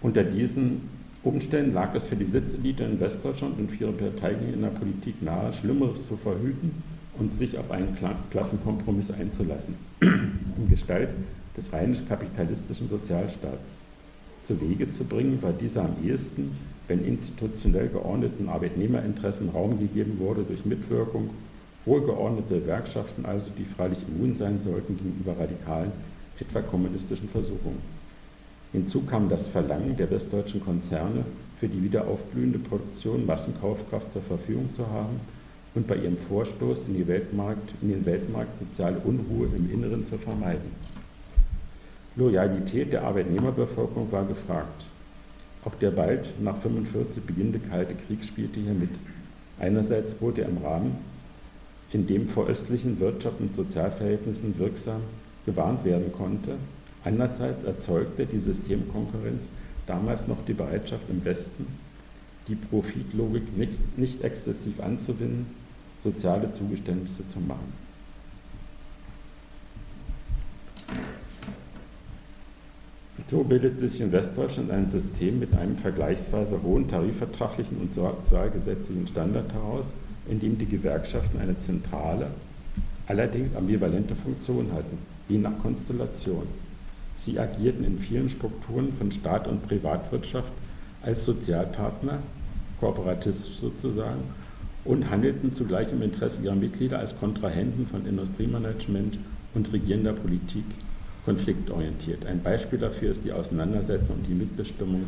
Unter 0.02 0.24
diesen 0.24 0.88
Umständen 1.24 1.74
lag 1.74 1.94
es 1.94 2.06
für 2.06 2.16
die 2.16 2.24
Besitzelite 2.24 2.84
in 2.84 3.00
Westdeutschland 3.00 3.60
und 3.60 3.70
für 3.70 3.84
ihre 3.84 3.92
Parteigänger 3.92 4.54
in 4.54 4.62
der 4.62 4.70
Politik 4.70 5.22
nahe, 5.22 5.54
Schlimmeres 5.54 6.08
zu 6.08 6.18
verhüten 6.18 6.82
und 7.20 7.34
sich 7.34 7.60
auf 7.60 7.70
einen 7.70 7.96
Klassenkompromiss 8.32 9.12
einzulassen, 9.12 9.76
in 10.02 10.70
Gestalt 10.70 11.10
des 11.56 11.72
rheinisch-kapitalistischen 11.72 12.88
Sozialstaats. 12.88 13.80
Zu 14.44 14.60
Wege 14.62 14.92
zu 14.92 15.04
bringen 15.04 15.38
war 15.44 15.54
dieser 15.54 15.84
am 15.84 15.96
ehesten, 16.04 16.58
wenn 16.88 17.06
institutionell 17.06 17.90
geordneten 17.90 18.50
Arbeitnehmerinteressen 18.50 19.50
Raum 19.50 19.80
gegeben 19.80 20.18
wurde 20.18 20.44
durch 20.44 20.66
Mitwirkung 20.66 21.30
wohlgeordnete 21.86 22.62
Gewerkschaften, 22.62 23.26
also 23.26 23.48
die 23.58 23.66
freilich 23.66 24.00
immun 24.08 24.34
sein 24.34 24.60
sollten 24.62 24.98
gegenüber 24.98 25.36
radikalen, 25.40 25.92
etwa 26.40 26.62
kommunistischen 26.62 27.30
Versuchungen. 27.30 28.01
Hinzu 28.74 29.02
kam 29.02 29.28
das 29.28 29.48
Verlangen 29.48 29.98
der 29.98 30.10
westdeutschen 30.10 30.64
Konzerne, 30.64 31.26
für 31.60 31.68
die 31.68 31.84
wiederaufblühende 31.84 32.58
Produktion 32.58 33.26
Massenkaufkraft 33.26 34.14
zur 34.14 34.24
Verfügung 34.24 34.70
zu 34.76 34.88
haben 34.88 35.20
und 35.76 35.88
bei 35.88 35.96
ihrem 35.96 36.18
Vorstoß 36.18 36.86
in, 36.88 37.08
Weltmarkt, 37.08 37.74
in 37.82 37.90
den 37.90 38.06
Weltmarkt 38.06 38.60
soziale 38.60 38.98
Unruhe 39.00 39.48
im 39.56 39.72
Inneren 39.72 40.06
zu 40.06 40.18
vermeiden. 40.18 40.72
Loyalität 42.16 42.92
der 42.94 43.04
Arbeitnehmerbevölkerung 43.04 44.12
war 44.12 44.26
gefragt. 44.26 44.86
Auch 45.64 45.76
der 45.76 45.92
bald 45.92 46.30
nach 46.42 46.56
1945 46.56 47.24
beginnende 47.24 47.60
Kalte 47.60 47.94
Krieg 47.94 48.24
spielte 48.26 48.60
hier 48.60 48.74
mit. 48.74 48.90
Einerseits 49.60 50.20
wurde 50.20 50.42
er 50.42 50.50
im 50.50 50.58
Rahmen, 50.58 50.98
in 51.94 52.08
dem 52.08 52.28
vor 52.28 52.48
östlichen 52.48 53.00
Wirtschaft 53.00 53.40
und 53.40 53.56
Sozialverhältnissen 53.56 54.58
wirksam 54.58 55.02
gewarnt 55.46 55.86
werden 55.86 56.12
konnte, 56.12 56.56
Andererseits 57.04 57.64
erzeugte 57.64 58.26
die 58.26 58.40
Systemkonkurrenz 58.40 59.50
damals 59.88 60.28
noch 60.28 60.46
die 60.46 60.54
Bereitschaft 60.54 61.04
im 61.10 61.26
Westen, 61.26 61.68
die 62.48 62.56
Profitlogik 62.56 63.58
nicht, 63.58 63.98
nicht 63.98 64.24
exzessiv 64.24 64.80
anzuwenden, 64.80 65.48
soziale 66.04 66.54
Zugeständnisse 66.54 67.28
zu 67.30 67.40
machen. 67.40 67.74
So 73.32 73.44
bildet 73.46 73.80
sich 73.80 74.02
in 74.02 74.12
Westdeutschland 74.12 74.72
ein 74.72 74.90
System 74.90 75.40
mit 75.40 75.56
einem 75.56 75.78
vergleichsweise 75.78 76.62
hohen 76.64 76.90
tarifvertraglichen 76.90 77.78
und 77.78 77.94
sozialgesetzlichen 77.94 79.08
Standard 79.08 79.54
heraus, 79.54 79.94
in 80.30 80.40
dem 80.40 80.58
die 80.58 80.66
Gewerkschaften 80.66 81.40
eine 81.40 81.58
zentrale, 81.60 82.28
allerdings 83.08 83.56
ambivalente 83.56 84.16
Funktion 84.16 84.74
hatten, 84.74 84.98
je 85.30 85.38
nach 85.38 85.58
Konstellation. 85.60 86.46
Sie 87.24 87.38
agierten 87.38 87.84
in 87.84 88.00
vielen 88.00 88.30
Strukturen 88.30 88.94
von 88.94 89.12
Staat 89.12 89.48
und 89.48 89.68
Privatwirtschaft 89.68 90.52
als 91.04 91.24
Sozialpartner, 91.26 92.20
kooperatistisch 92.80 93.58
sozusagen, 93.60 94.22
und 94.84 95.10
handelten 95.12 95.54
zugleich 95.54 95.92
im 95.92 96.02
Interesse 96.02 96.42
ihrer 96.44 96.56
Mitglieder 96.56 96.98
als 96.98 97.18
Kontrahenten 97.20 97.86
von 97.86 98.08
Industriemanagement 98.08 99.20
und 99.54 99.72
regierender 99.72 100.14
Politik 100.14 100.64
konfliktorientiert. 101.26 102.26
Ein 102.26 102.42
Beispiel 102.42 102.80
dafür 102.80 103.12
ist 103.12 103.24
die 103.24 103.32
Auseinandersetzung 103.32 104.16
und 104.16 104.28
die 104.28 104.34
Mitbestimmung 104.34 105.04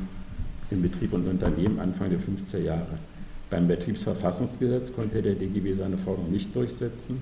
im 0.70 0.84
Betrieb 0.84 1.14
und 1.14 1.28
Unternehmen 1.28 1.80
Anfang 1.80 2.12
der 2.12 2.20
50er 2.20 2.64
Jahre. 2.64 3.00
Beim 3.50 3.68
Betriebsverfassungsgesetz 3.68 4.94
konnte 4.94 5.24
der 5.24 5.34
DGB 5.34 5.74
seine 5.74 5.98
Forderung 5.98 6.32
nicht 6.32 6.56
durchsetzen. 6.56 7.22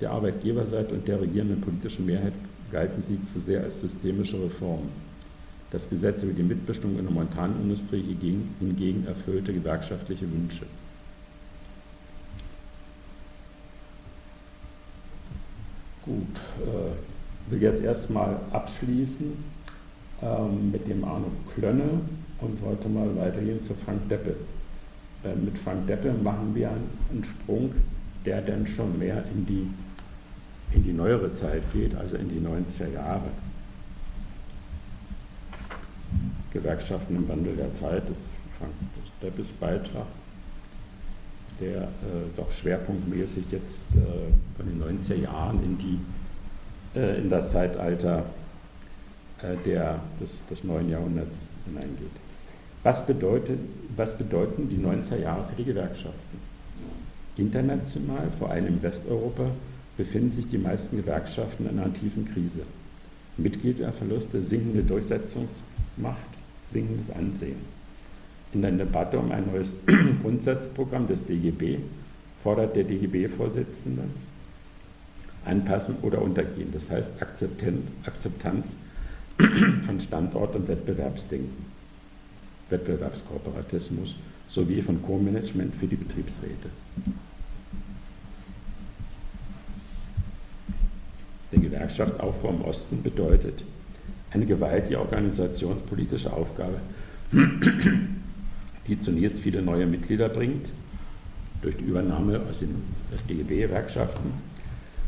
Der 0.00 0.10
Arbeitgeberseite 0.10 0.94
und 0.94 1.06
der 1.06 1.20
regierenden 1.20 1.60
politischen 1.60 2.06
Mehrheit 2.06 2.32
galten 2.70 3.02
sie 3.02 3.18
zu 3.24 3.40
sehr 3.40 3.62
als 3.62 3.80
systemische 3.80 4.42
Reformen. 4.42 4.90
Das 5.70 5.88
Gesetz 5.88 6.22
über 6.22 6.32
die 6.32 6.42
Mitbestimmung 6.42 6.98
in 6.98 7.04
der 7.04 7.14
Montanindustrie 7.14 8.16
hingegen 8.58 9.06
erfüllte 9.06 9.52
gewerkschaftliche 9.52 10.30
Wünsche. 10.30 10.66
Gut, 16.02 16.40
äh, 16.62 17.50
will 17.50 17.62
jetzt 17.62 17.82
erstmal 17.82 18.40
abschließen 18.50 19.32
ähm, 20.22 20.70
mit 20.70 20.88
dem 20.88 21.04
Arno 21.04 21.30
Klönne 21.54 22.00
und 22.40 22.62
wollte 22.62 22.88
mal 22.88 23.14
weitergehen 23.16 23.62
zu 23.62 23.74
Frank 23.84 24.08
Deppe. 24.08 24.36
Äh, 25.22 25.34
mit 25.34 25.58
Frank 25.58 25.86
Deppe 25.86 26.12
machen 26.12 26.54
wir 26.54 26.70
einen 26.70 27.24
Sprung, 27.24 27.72
der 28.24 28.40
dann 28.40 28.66
schon 28.66 28.98
mehr 28.98 29.22
in 29.34 29.44
die, 29.46 29.68
in 30.72 30.82
die 30.84 30.92
neuere 30.92 31.32
Zeit 31.32 31.62
geht, 31.72 31.94
also 31.94 32.16
in 32.16 32.28
die 32.28 32.40
90er 32.40 32.92
Jahre. 32.92 33.30
Gewerkschaften 36.52 37.16
im 37.16 37.28
Wandel 37.28 37.56
der 37.56 37.74
Zeit 37.74 38.08
ist 38.10 38.32
Frank 38.58 38.72
Deppes 39.22 39.52
Beitrag, 39.52 40.06
der 41.60 41.82
äh, 41.82 41.88
doch 42.36 42.50
schwerpunktmäßig 42.52 43.44
jetzt 43.50 43.82
äh, 43.94 44.00
von 44.56 44.66
den 44.66 44.98
90er 44.98 45.16
Jahren 45.16 45.62
in, 45.62 45.78
die, 45.78 46.98
äh, 46.98 47.18
in 47.20 47.28
das 47.28 47.50
Zeitalter 47.50 48.24
äh, 49.42 49.56
der, 49.64 50.00
des, 50.20 50.40
des 50.50 50.64
neuen 50.64 50.90
Jahrhunderts 50.90 51.46
hineingeht. 51.66 52.10
Was, 52.82 53.04
bedeutet, 53.06 53.58
was 53.96 54.16
bedeuten 54.16 54.68
die 54.68 54.78
90er 54.78 55.18
Jahre 55.18 55.44
für 55.48 55.56
die 55.56 55.64
Gewerkschaften? 55.64 56.38
International, 57.36 58.28
vor 58.38 58.50
allem 58.50 58.66
in 58.66 58.82
Westeuropa, 58.82 59.50
befinden 59.98 60.30
sich 60.30 60.48
die 60.48 60.56
meisten 60.56 60.96
Gewerkschaften 60.96 61.68
in 61.68 61.78
einer 61.78 61.92
tiefen 61.92 62.26
Krise. 62.32 62.62
Mitgliederverluste, 63.36 64.40
sinkende 64.42 64.82
Durchsetzungsmacht, 64.82 66.28
sinkendes 66.64 67.10
Ansehen. 67.10 67.58
In 68.54 68.62
der 68.62 68.70
Debatte 68.70 69.18
um 69.18 69.30
ein 69.30 69.46
neues 69.52 69.74
Grundsatzprogramm 70.22 71.06
des 71.06 71.26
DGB 71.26 71.80
fordert 72.42 72.76
der 72.76 72.84
DGB-Vorsitzende 72.84 74.04
Anpassen 75.44 75.96
oder 76.02 76.22
Untergehen, 76.22 76.72
das 76.72 76.90
heißt 76.90 77.12
Akzeptanz 77.20 78.76
von 79.84 80.00
Standort- 80.00 80.54
und 80.54 80.68
Wettbewerbsdenken. 80.68 81.66
Wettbewerbskooperatismus 82.70 84.16
sowie 84.48 84.82
von 84.82 85.02
Co-Management 85.02 85.74
für 85.74 85.86
die 85.86 85.96
Betriebsräte. 85.96 86.68
Der 91.50 91.60
Gewerkschaftsaufbau 91.78 92.50
im 92.50 92.62
Osten 92.62 93.02
bedeutet 93.02 93.64
eine 94.32 94.46
gewaltige 94.46 94.98
organisationspolitische 94.98 96.32
Aufgabe, 96.32 96.80
die 98.86 98.98
zunächst 98.98 99.38
viele 99.38 99.62
neue 99.62 99.86
Mitglieder 99.86 100.28
bringt, 100.28 100.70
durch 101.62 101.76
die 101.76 101.84
Übernahme 101.84 102.40
aus 102.48 102.58
den 102.58 102.82
DGB-Gewerkschaften, 103.28 104.32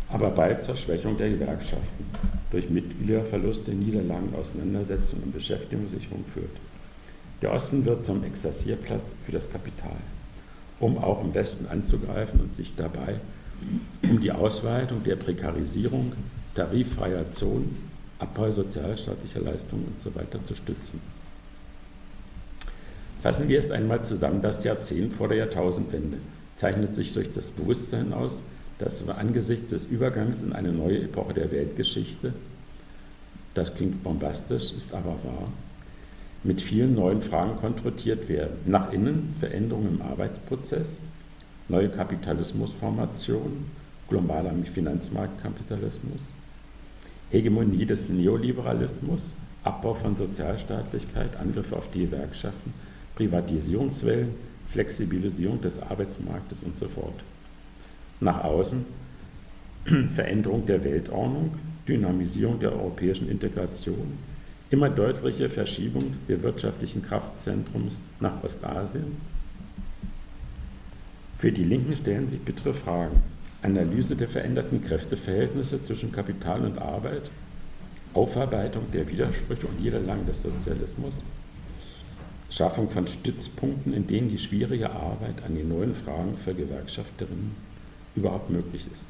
aber 0.09 0.31
bald 0.31 0.65
zur 0.65 0.77
Schwächung 0.77 1.17
der 1.19 1.31
Gewerkschaften, 1.31 2.05
durch 2.51 2.71
Mitgliederverluste, 2.71 3.73
Niederlagen, 3.73 4.33
Auseinandersetzungen 4.35 5.25
und 5.25 5.35
Beschäftigungssicherung 5.35 6.25
führt. 6.33 6.57
Der 7.43 7.53
Osten 7.53 7.85
wird 7.85 8.05
zum 8.05 8.23
Exerzierplatz 8.25 9.15
für 9.25 9.33
das 9.33 9.51
Kapital, 9.51 9.97
um 10.79 10.99
auch 10.99 11.23
im 11.25 11.35
Westen 11.35 11.67
anzugreifen 11.67 12.41
und 12.41 12.53
sich 12.53 12.75
dabei 12.77 13.17
um 14.03 14.21
die 14.21 14.33
Ausweitung 14.33 15.05
der 15.05 15.17
Prekarisierung 15.17 16.13
tariffreier 16.55 17.31
Zonen, 17.33 17.91
Abbau 18.19 18.51
sozialstaatlicher 18.51 19.41
Leistungen 19.41 19.95
usw. 19.97 20.11
So 20.33 20.39
zu 20.39 20.55
stützen. 20.55 21.01
Fassen 23.23 23.49
wir 23.49 23.57
erst 23.57 23.71
einmal 23.71 24.05
zusammen, 24.05 24.43
das 24.43 24.65
Jahrzehnt 24.65 25.15
vor 25.15 25.29
der 25.29 25.39
Jahrtausendwende 25.39 26.19
zeichnet 26.57 26.95
sich 26.95 27.13
durch 27.13 27.33
das 27.33 27.51
Bewusstsein 27.51 28.13
aus, 28.13 28.43
dass 28.79 29.07
wir 29.07 29.17
angesichts 29.19 29.71
des 29.71 29.87
Übergangs 29.87 30.43
in 30.43 30.53
eine 30.53 30.73
neue 30.73 31.03
Epoche 31.03 31.35
der 31.35 31.51
Weltgeschichte, 31.51 32.33
das 33.55 33.75
klingt 33.75 34.03
bombastisch, 34.03 34.73
ist 34.73 34.93
aber 34.95 35.17
wahr, 35.25 35.49
mit 36.45 36.63
vielen 36.63 36.95
neuen 36.95 37.23
Fragen 37.23 37.57
konfrontiert 37.57 38.29
werden. 38.29 38.57
Nach 38.65 38.93
innen 38.93 39.35
Veränderungen 39.39 39.99
im 40.01 40.03
Arbeitsprozess, 40.03 40.99
neue 41.69 41.91
Kapitalismusformationen, 41.91 43.67
globaler 44.09 44.55
Finanzmarktkapitalismus, 44.73 46.33
Hegemonie 47.31 47.87
des 47.87 48.09
Neoliberalismus, 48.09 49.31
Abbau 49.63 49.95
von 49.95 50.17
Sozialstaatlichkeit, 50.17 51.37
Angriffe 51.37 51.77
auf 51.77 51.91
die 51.93 52.07
Gewerkschaften, 52.07 52.73
Privatisierungswellen, 53.15 54.31
Flexibilisierung 54.73 55.61
des 55.61 55.81
Arbeitsmarktes 55.81 56.63
und 56.65 56.79
so 56.79 56.89
fort. 56.89 57.15
Nach 58.21 58.45
außen 58.45 58.85
Veränderung 60.15 60.67
der 60.67 60.83
Weltordnung, 60.85 61.55
Dynamisierung 61.87 62.61
der 62.61 62.73
europäischen 62.73 63.29
Integration, 63.29 64.19
immer 64.71 64.89
deutliche 64.89 65.49
Verschiebung 65.49 66.15
der 66.29 66.43
wirtschaftlichen 66.43 67.03
Kraftzentrums 67.03 68.03
nach 68.21 68.43
Ostasien. 68.43 69.17
Für 71.39 71.51
die 71.51 71.65
Linken 71.65 71.97
stellen 71.97 72.29
sich 72.29 72.41
bittere 72.41 72.75
Fragen. 72.75 73.23
Analyse 73.63 74.17
der 74.17 74.29
veränderten 74.29 74.83
Kräfteverhältnisse 74.83 75.83
zwischen 75.83 76.13
Kapital 76.13 76.63
und 76.63 76.79
Arbeit, 76.79 77.31
Aufarbeitung 78.15 78.91
der 78.93 79.07
Widersprüche 79.09 79.67
und 79.67 79.81
Niederlagen 79.81 80.27
des 80.27 80.43
Sozialismus, 80.43 81.23
Schaffung 82.49 82.91
von 82.91 83.07
Stützpunkten, 83.07 83.93
in 83.93 84.07
denen 84.07 84.31
die 84.31 84.39
schwierige 84.39 84.91
Arbeit 84.91 85.43
an 85.45 85.55
den 85.55 85.69
neuen 85.69 85.95
Fragen 85.95 86.37
für 86.43 86.55
Gewerkschafterinnen 86.55 87.55
überhaupt 88.17 88.51
möglich 88.51 88.87
ist. 88.93 89.07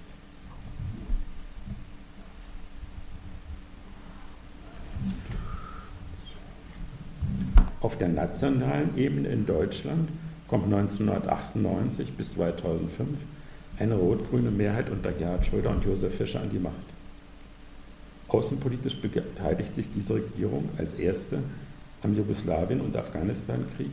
Auf 7.80 7.96
der 7.96 8.08
nationalen 8.08 8.96
Ebene 8.98 9.28
in 9.28 9.46
Deutschland 9.46 10.10
kommt 10.48 10.64
1998 10.64 12.12
bis 12.12 12.32
2005 12.32 13.16
eine 13.80 13.94
rot-grüne 13.94 14.50
Mehrheit 14.50 14.90
unter 14.90 15.10
Gerhard 15.10 15.44
Schröder 15.44 15.70
und 15.70 15.84
Josef 15.84 16.14
Fischer 16.14 16.40
an 16.40 16.50
die 16.50 16.58
Macht. 16.58 16.74
Außenpolitisch 18.28 18.96
beteiligt 18.96 19.74
sich 19.74 19.86
diese 19.94 20.14
Regierung 20.14 20.68
als 20.76 20.94
erste 20.94 21.38
am 22.02 22.14
Jugoslawien- 22.14 22.80
und 22.80 22.96
Afghanistan-Krieg. 22.96 23.90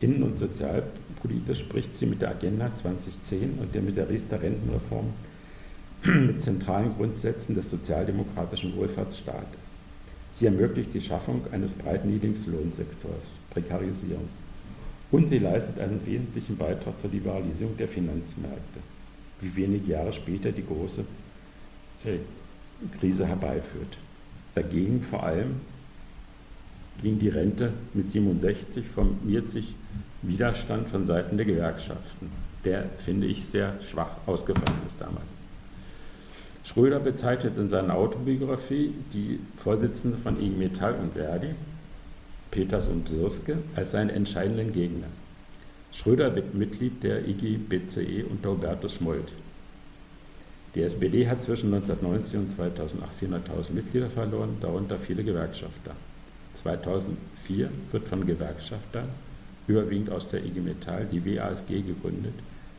Innen- 0.00 0.22
und 0.22 0.38
sozialpolitisch 0.38 1.60
spricht 1.60 1.96
sie 1.96 2.06
mit 2.06 2.20
der 2.20 2.30
Agenda 2.30 2.74
2010 2.74 3.58
und 3.60 3.74
der 3.74 3.82
mit 3.82 3.96
der 3.96 4.08
Riester 4.08 4.42
Rentenreform 4.42 5.06
mit 6.04 6.40
zentralen 6.40 6.94
Grundsätzen 6.96 7.54
des 7.54 7.70
sozialdemokratischen 7.70 8.74
Wohlfahrtsstaates. 8.76 9.74
Sie 10.32 10.46
ermöglicht 10.46 10.94
die 10.94 11.00
Schaffung 11.00 11.42
eines 11.52 11.72
breiten 11.72 12.08
Niedriglohnsektors, 12.08 13.24
Prekarisierung. 13.50 14.28
Und 15.10 15.28
sie 15.28 15.38
leistet 15.38 15.80
einen 15.80 16.04
wesentlichen 16.06 16.56
Beitrag 16.56 16.98
zur 17.00 17.10
Liberalisierung 17.10 17.76
der 17.76 17.88
Finanzmärkte, 17.88 18.80
wie 19.40 19.54
wenige 19.56 19.92
Jahre 19.92 20.12
später 20.12 20.52
die 20.52 20.64
große 20.64 21.04
äh, 22.04 22.18
Krise 22.98 23.26
herbeiführt. 23.26 23.96
Dagegen 24.54 25.02
vor 25.02 25.22
allem 25.22 25.60
gegen 27.02 27.18
die 27.18 27.28
Rente 27.28 27.72
mit 27.94 28.10
67 28.10 28.86
formiert 28.86 29.50
sich 29.50 29.74
Widerstand 30.22 30.88
von 30.88 31.06
Seiten 31.06 31.36
der 31.36 31.46
Gewerkschaften, 31.46 32.30
der, 32.64 32.84
finde 32.98 33.26
ich, 33.26 33.48
sehr 33.48 33.74
schwach 33.90 34.16
ausgefallen 34.26 34.78
ist 34.86 35.00
damals. 35.00 35.40
Schröder 36.64 37.00
bezeichnet 37.00 37.58
in 37.58 37.68
seiner 37.68 37.94
Autobiografie 37.94 38.92
die 39.12 39.40
Vorsitzende 39.62 40.18
von 40.18 40.40
IG 40.40 40.56
Metall 40.56 40.94
und 40.94 41.14
Verdi, 41.14 41.54
Peters 42.50 42.86
und 42.86 43.08
Sirske, 43.08 43.56
als 43.74 43.92
seine 43.92 44.12
entscheidenden 44.12 44.72
Gegner. 44.72 45.06
Schröder 45.92 46.34
wird 46.34 46.54
Mitglied 46.54 47.02
der 47.02 47.26
IG 47.26 47.56
BCE 47.56 48.24
unter 48.30 48.50
Hubertus 48.50 48.94
Schmold. 48.94 49.32
Die 50.74 50.82
SPD 50.82 51.28
hat 51.28 51.42
zwischen 51.42 51.74
1990 51.74 52.36
und 52.36 52.50
2008 52.52 53.10
400.000 53.20 53.72
Mitglieder 53.72 54.08
verloren, 54.08 54.56
darunter 54.60 54.98
viele 54.98 55.24
Gewerkschafter. 55.24 55.96
2004 56.54 57.70
wird 57.90 58.08
von 58.08 58.24
Gewerkschaftern, 58.24 59.08
überwiegend 59.66 60.10
aus 60.10 60.28
der 60.28 60.44
IG 60.44 60.60
Metall, 60.60 61.06
die 61.10 61.24
WASG 61.24 61.82
gegründet, 61.82 62.34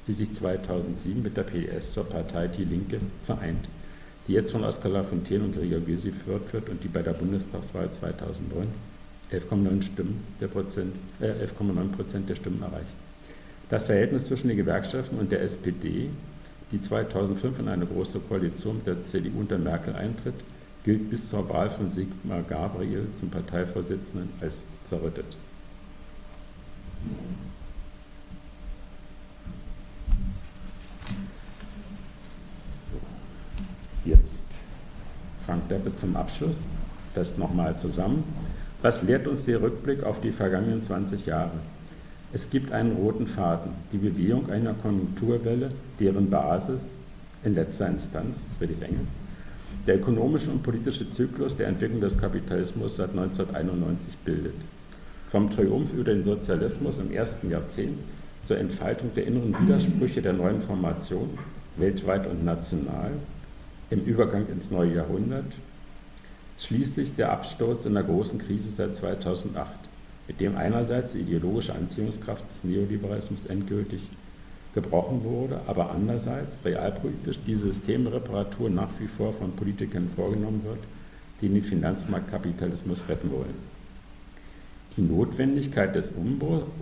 die 0.07 0.13
sich 0.13 0.31
2007 0.33 1.21
mit 1.21 1.35
der 1.35 1.43
PDS 1.43 1.93
zur 1.93 2.05
Partei 2.05 2.47
Die 2.47 2.63
Linke 2.63 2.99
vereint, 3.25 3.67
die 4.27 4.33
jetzt 4.33 4.51
von 4.51 4.63
Oskar 4.63 4.91
Lafontaine 4.91 5.43
und 5.43 5.55
Gregor 5.55 5.81
Gysi 5.81 6.11
geführt 6.11 6.53
wird 6.53 6.69
und 6.69 6.83
die 6.83 6.87
bei 6.87 7.01
der 7.01 7.13
Bundestagswahl 7.13 7.91
2009 7.91 8.67
11,9 9.31 9.81
Stimmen 9.81 10.23
der 10.39 10.47
Prozent, 10.47 10.95
äh, 11.19 11.27
11,9 11.27 11.91
Prozent 11.91 12.29
der 12.29 12.35
Stimmen 12.35 12.61
erreicht. 12.61 12.95
Das 13.69 13.85
Verhältnis 13.85 14.25
zwischen 14.25 14.49
den 14.49 14.57
Gewerkschaften 14.57 15.17
und 15.17 15.31
der 15.31 15.41
SPD, 15.41 16.09
die 16.71 16.81
2005 16.81 17.59
in 17.59 17.67
eine 17.69 17.85
große 17.85 18.19
Koalition 18.19 18.77
mit 18.77 18.87
der 18.87 19.03
CDU 19.03 19.39
unter 19.39 19.57
Merkel 19.57 19.95
eintritt, 19.95 20.35
gilt 20.83 21.09
bis 21.09 21.29
zur 21.29 21.47
Wahl 21.49 21.69
von 21.69 21.89
Sigmar 21.89 22.43
Gabriel 22.43 23.07
zum 23.19 23.29
Parteivorsitzenden 23.29 24.29
als 24.41 24.63
zerrüttet. 24.83 25.37
So. 32.91 34.09
Jetzt 34.09 34.45
Frank 35.45 35.69
Deppe 35.69 35.95
zum 35.95 36.15
Abschluss. 36.15 36.65
Das 37.13 37.37
nochmal 37.37 37.77
zusammen. 37.77 38.23
Was 38.81 39.03
lehrt 39.03 39.27
uns 39.27 39.45
der 39.45 39.61
Rückblick 39.61 40.03
auf 40.03 40.21
die 40.21 40.31
vergangenen 40.31 40.81
20 40.81 41.27
Jahre? 41.27 41.51
Es 42.33 42.49
gibt 42.49 42.71
einen 42.71 42.93
roten 42.93 43.27
Faden, 43.27 43.73
die 43.91 43.97
Bewegung 43.97 44.49
einer 44.49 44.73
Konjunkturwelle, 44.73 45.69
deren 45.99 46.31
Basis 46.31 46.97
in 47.43 47.53
letzter 47.53 47.89
Instanz, 47.89 48.47
Friedrich 48.57 48.81
Engels, 48.81 49.19
der 49.85 49.97
ökonomische 49.97 50.49
und 50.49 50.63
politische 50.63 51.11
Zyklus 51.11 51.55
der 51.55 51.67
Entwicklung 51.67 52.01
des 52.01 52.17
Kapitalismus 52.17 52.97
seit 52.97 53.11
1991 53.11 54.17
bildet. 54.25 54.55
Vom 55.29 55.51
Triumph 55.51 55.93
über 55.93 56.05
den 56.05 56.23
Sozialismus 56.23 56.97
im 56.97 57.11
ersten 57.11 57.51
Jahrzehnt 57.51 57.99
zur 58.45 58.57
Entfaltung 58.57 59.11
der 59.15 59.27
inneren 59.27 59.55
Widersprüche 59.61 60.23
der 60.23 60.33
neuen 60.33 60.63
Formation, 60.63 61.37
weltweit 61.77 62.25
und 62.25 62.43
national, 62.43 63.11
im 63.91 64.03
Übergang 64.05 64.47
ins 64.47 64.71
neue 64.71 64.95
Jahrhundert, 64.95 65.53
schließlich 66.65 67.15
der 67.15 67.31
Absturz 67.31 67.85
in 67.85 67.93
der 67.93 68.03
großen 68.03 68.39
Krise 68.39 68.69
seit 68.69 68.95
2008, 68.95 69.67
mit 70.27 70.39
dem 70.39 70.55
einerseits 70.55 71.13
die 71.13 71.19
ideologische 71.19 71.73
Anziehungskraft 71.73 72.47
des 72.49 72.63
Neoliberalismus 72.63 73.45
endgültig 73.47 74.01
gebrochen 74.73 75.23
wurde, 75.23 75.59
aber 75.67 75.91
andererseits 75.91 76.63
realpolitisch 76.63 77.39
die 77.45 77.55
Systemreparatur 77.55 78.69
nach 78.69 78.89
wie 78.99 79.07
vor 79.07 79.33
von 79.33 79.51
Politikern 79.53 80.09
vorgenommen 80.15 80.61
wird, 80.63 80.79
die 81.41 81.49
den 81.49 81.63
Finanzmarktkapitalismus 81.63 83.09
retten 83.09 83.31
wollen. 83.31 83.71
Die 84.95 85.01
Notwendigkeit 85.01 85.95
des 85.95 86.11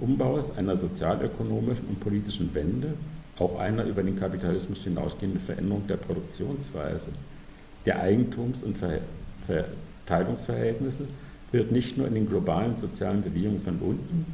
Umbaus 0.02 0.58
einer 0.58 0.76
sozialökonomischen 0.76 1.86
und 1.88 2.00
politischen 2.00 2.54
Wende, 2.54 2.94
auch 3.38 3.58
einer 3.60 3.86
über 3.86 4.04
den 4.04 4.20
Kapitalismus 4.20 4.84
hinausgehenden 4.84 5.42
Veränderung 5.42 5.88
der 5.88 5.98
Produktionsweise, 5.98 7.08
der 7.86 8.02
Eigentums- 8.02 8.64
und 8.64 8.78
Verteilungsverhältnisse 10.06 11.08
wird 11.52 11.72
nicht 11.72 11.98
nur 11.98 12.08
in 12.08 12.14
den 12.14 12.28
globalen 12.28 12.78
sozialen 12.78 13.22
Bewegungen 13.22 13.62
von 13.62 13.80
unten, 13.80 14.26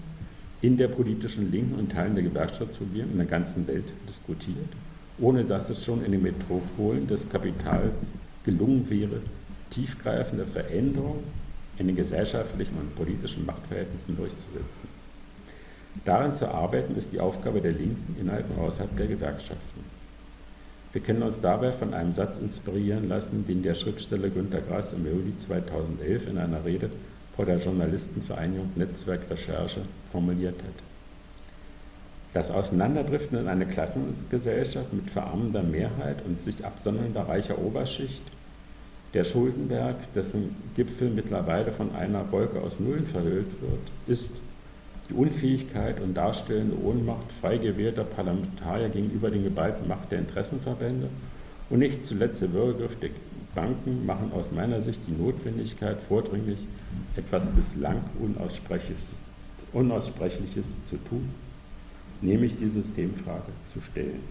in 0.61 0.77
der 0.77 0.87
politischen 0.87 1.51
Linken 1.51 1.75
und 1.75 1.91
Teilen 1.91 2.15
der 2.15 2.23
Gewerkschaftsbewegung 2.23 3.11
in 3.11 3.17
der 3.17 3.27
ganzen 3.27 3.67
Welt 3.67 3.85
diskutiert, 4.09 4.69
ohne 5.19 5.43
dass 5.43 5.69
es 5.69 5.83
schon 5.83 6.03
in 6.03 6.11
den 6.11 6.23
Metropolen 6.23 7.07
des 7.07 7.29
Kapitals 7.29 8.11
gelungen 8.43 8.89
wäre, 8.89 9.21
tiefgreifende 9.69 10.45
Veränderungen 10.45 11.23
in 11.77 11.87
den 11.87 11.95
gesellschaftlichen 11.95 12.77
und 12.77 12.95
politischen 12.95 13.45
Machtverhältnissen 13.45 14.15
durchzusetzen. 14.15 14.87
Daran 16.03 16.35
zu 16.35 16.47
arbeiten 16.47 16.95
ist 16.95 17.13
die 17.13 17.19
Aufgabe 17.19 17.61
der 17.61 17.71
Linken 17.71 18.15
innerhalb 18.19 18.49
und 18.49 18.59
außerhalb 18.59 18.95
der 18.97 19.07
Gewerkschaften. 19.07 19.94
Wir 20.95 21.01
können 21.01 21.23
uns 21.23 21.41
dabei 21.41 21.73
von 21.73 21.93
einem 21.93 22.13
Satz 22.13 22.37
inspirieren 22.37 23.09
lassen, 23.09 23.45
den 23.45 23.61
der 23.61 23.75
Schriftsteller 23.75 24.29
Günter 24.29 24.61
Grass 24.61 24.93
im 24.93 25.05
Juli 25.05 25.37
2011 25.37 26.29
in 26.29 26.37
einer 26.37 26.63
Rede 26.63 26.89
vor 27.35 27.45
der 27.45 27.57
Journalistenvereinigung 27.57 28.71
Netzwerk 28.77 29.29
Recherche 29.29 29.81
formuliert 30.13 30.55
hat. 30.55 30.83
Das 32.33 32.49
Auseinanderdriften 32.49 33.37
in 33.37 33.49
eine 33.49 33.65
Klassengesellschaft 33.65 34.93
mit 34.93 35.09
verarmender 35.09 35.63
Mehrheit 35.63 36.23
und 36.25 36.39
sich 36.39 36.63
absondernder 36.63 37.27
reicher 37.27 37.59
Oberschicht 37.59 38.23
der 39.13 39.25
Schuldenberg, 39.25 39.97
dessen 40.13 40.55
Gipfel 40.77 41.09
mittlerweile 41.09 41.73
von 41.73 41.93
einer 41.93 42.31
Wolke 42.31 42.61
aus 42.61 42.79
Nullen 42.79 43.05
verhüllt 43.05 43.51
wird, 43.59 43.81
ist 44.07 44.29
die 45.09 45.13
Unfähigkeit 45.13 45.99
und 46.01 46.15
darstellende 46.15 46.77
Ohnmacht 46.83 47.31
frei 47.39 47.57
gewählter 47.57 48.03
Parlamentarier 48.03 48.89
gegenüber 48.89 49.29
den 49.29 49.43
geballten 49.43 49.87
Macht 49.87 50.11
der 50.11 50.19
Interessenverbände 50.19 51.09
und 51.69 51.79
nicht 51.79 52.05
zuletzt 52.05 52.41
der 52.41 52.47
Bürgergriff 52.47 52.97
der 52.99 53.09
Banken 53.53 54.05
machen 54.05 54.31
aus 54.33 54.51
meiner 54.51 54.81
Sicht 54.81 54.99
die 55.07 55.13
Notwendigkeit 55.13 56.01
vordringlich, 56.03 56.59
etwas 57.15 57.47
bislang 57.49 58.01
Unaussprechliches, 58.19 59.31
Unaussprechliches 59.71 60.73
zu 60.85 60.97
tun, 60.97 61.29
nämlich 62.21 62.53
die 62.59 62.69
Systemfrage 62.69 63.51
zu 63.73 63.81
stellen. 63.81 64.21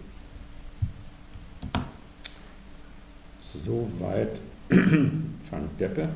Soweit 3.63 4.39
Frank 4.69 5.77
Deppe. 5.79 6.09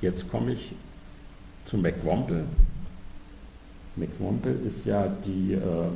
Jetzt 0.00 0.28
komme 0.30 0.52
ich 0.52 0.74
zu 1.74 1.80
McWomple. 1.80 2.44
McWomple 3.96 4.52
ist 4.52 4.86
ja 4.86 5.08
die 5.08 5.54
äh, 5.54 5.88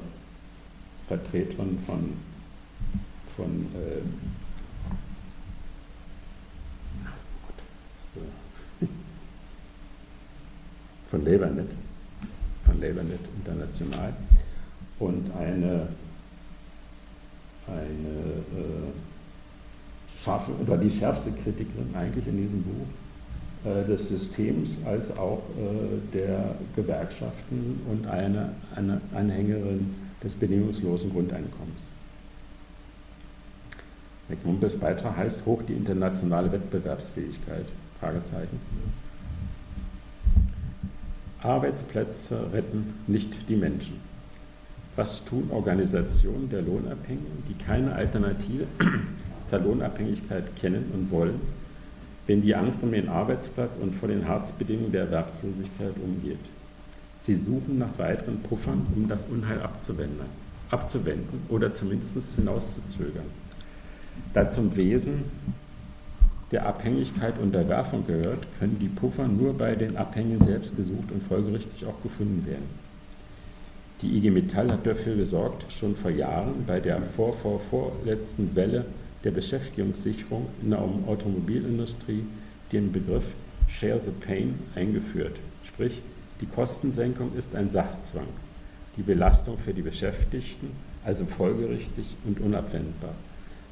Vertreterin 1.06 1.78
von, 1.86 2.16
von 3.36 3.66
äh, 3.76 4.02
von 11.10 11.24
LabourNet, 11.24 11.70
von 12.64 12.80
LabourNet 12.80 13.20
International 13.36 14.12
und 14.98 15.30
eine, 15.36 15.88
eine 17.68 18.32
äh, 18.56 18.90
scharfe, 20.24 20.50
oder 20.60 20.76
die 20.76 20.90
schärfste 20.90 21.30
Kritikerin 21.30 21.94
eigentlich 21.94 22.26
in 22.26 22.36
diesem 22.36 22.62
Buch 22.64 22.86
des 23.84 24.08
Systems 24.08 24.78
als 24.84 25.16
auch 25.16 25.42
äh, 25.58 26.16
der 26.16 26.54
Gewerkschaften 26.76 27.80
und 27.90 28.06
eine, 28.06 28.52
eine 28.74 29.00
Anhängerin 29.14 29.94
des 30.22 30.34
bedingungslosen 30.34 31.12
Grundeinkommens. 31.12 31.80
McMumpes 34.28 34.76
Beitrag 34.76 35.16
heißt 35.16 35.44
Hoch 35.46 35.62
die 35.66 35.72
internationale 35.72 36.52
Wettbewerbsfähigkeit? 36.52 37.66
Fragezeichen. 37.98 38.60
Arbeitsplätze 41.42 42.52
retten 42.52 42.94
nicht 43.06 43.48
die 43.48 43.56
Menschen. 43.56 44.00
Was 44.96 45.24
tun 45.24 45.48
Organisationen 45.50 46.50
der 46.50 46.62
Lohnabhängigen, 46.62 47.44
die 47.48 47.54
keine 47.54 47.94
Alternative 47.94 48.66
zur 49.46 49.60
Lohnabhängigkeit 49.60 50.56
kennen 50.56 50.90
und 50.92 51.10
wollen, 51.10 51.40
wenn 52.28 52.42
die 52.42 52.54
Angst 52.54 52.82
um 52.82 52.92
den 52.92 53.08
Arbeitsplatz 53.08 53.76
und 53.80 53.96
vor 53.96 54.08
den 54.08 54.28
Harzbedingungen 54.28 54.92
der 54.92 55.04
Erwerbslosigkeit 55.04 55.94
umgeht. 55.96 56.38
Sie 57.22 57.34
suchen 57.34 57.78
nach 57.78 57.98
weiteren 57.98 58.40
Puffern, 58.42 58.86
um 58.94 59.08
das 59.08 59.24
Unheil 59.24 59.60
abzuwenden, 59.60 60.26
abzuwenden 60.70 61.40
oder 61.48 61.74
zumindest 61.74 62.36
hinauszuzögern. 62.36 63.24
Da 64.34 64.50
zum 64.50 64.76
Wesen 64.76 65.24
der 66.52 66.66
Abhängigkeit 66.66 67.38
und 67.38 67.52
der 67.52 67.68
Werfung 67.68 68.06
gehört, 68.06 68.46
können 68.58 68.78
die 68.78 68.88
Puffer 68.88 69.26
nur 69.26 69.56
bei 69.56 69.74
den 69.74 69.96
Abhängigen 69.96 70.44
selbst 70.44 70.76
gesucht 70.76 71.10
und 71.10 71.22
folgerichtig 71.22 71.86
auch 71.86 72.02
gefunden 72.02 72.46
werden. 72.46 72.68
Die 74.02 74.16
IG 74.16 74.30
Metall 74.30 74.70
hat 74.70 74.86
dafür 74.86 75.16
gesorgt, 75.16 75.64
schon 75.72 75.96
vor 75.96 76.10
Jahren 76.10 76.64
bei 76.66 76.78
der 76.78 77.00
vor, 77.16 77.34
vor, 77.34 77.60
vorletzten 77.70 78.54
Welle 78.54 78.84
der 79.24 79.30
Beschäftigungssicherung 79.30 80.46
in 80.62 80.70
der 80.70 80.80
Automobilindustrie 80.80 82.24
den 82.72 82.92
Begriff 82.92 83.24
Share 83.68 84.00
the 84.04 84.12
Pain 84.26 84.58
eingeführt. 84.74 85.36
Sprich, 85.64 86.00
die 86.40 86.46
Kostensenkung 86.46 87.36
ist 87.36 87.54
ein 87.54 87.70
Sachzwang, 87.70 88.28
die 88.96 89.02
Belastung 89.02 89.58
für 89.58 89.74
die 89.74 89.82
Beschäftigten 89.82 90.70
also 91.04 91.24
folgerichtig 91.24 92.16
und 92.26 92.40
unabwendbar. 92.40 93.14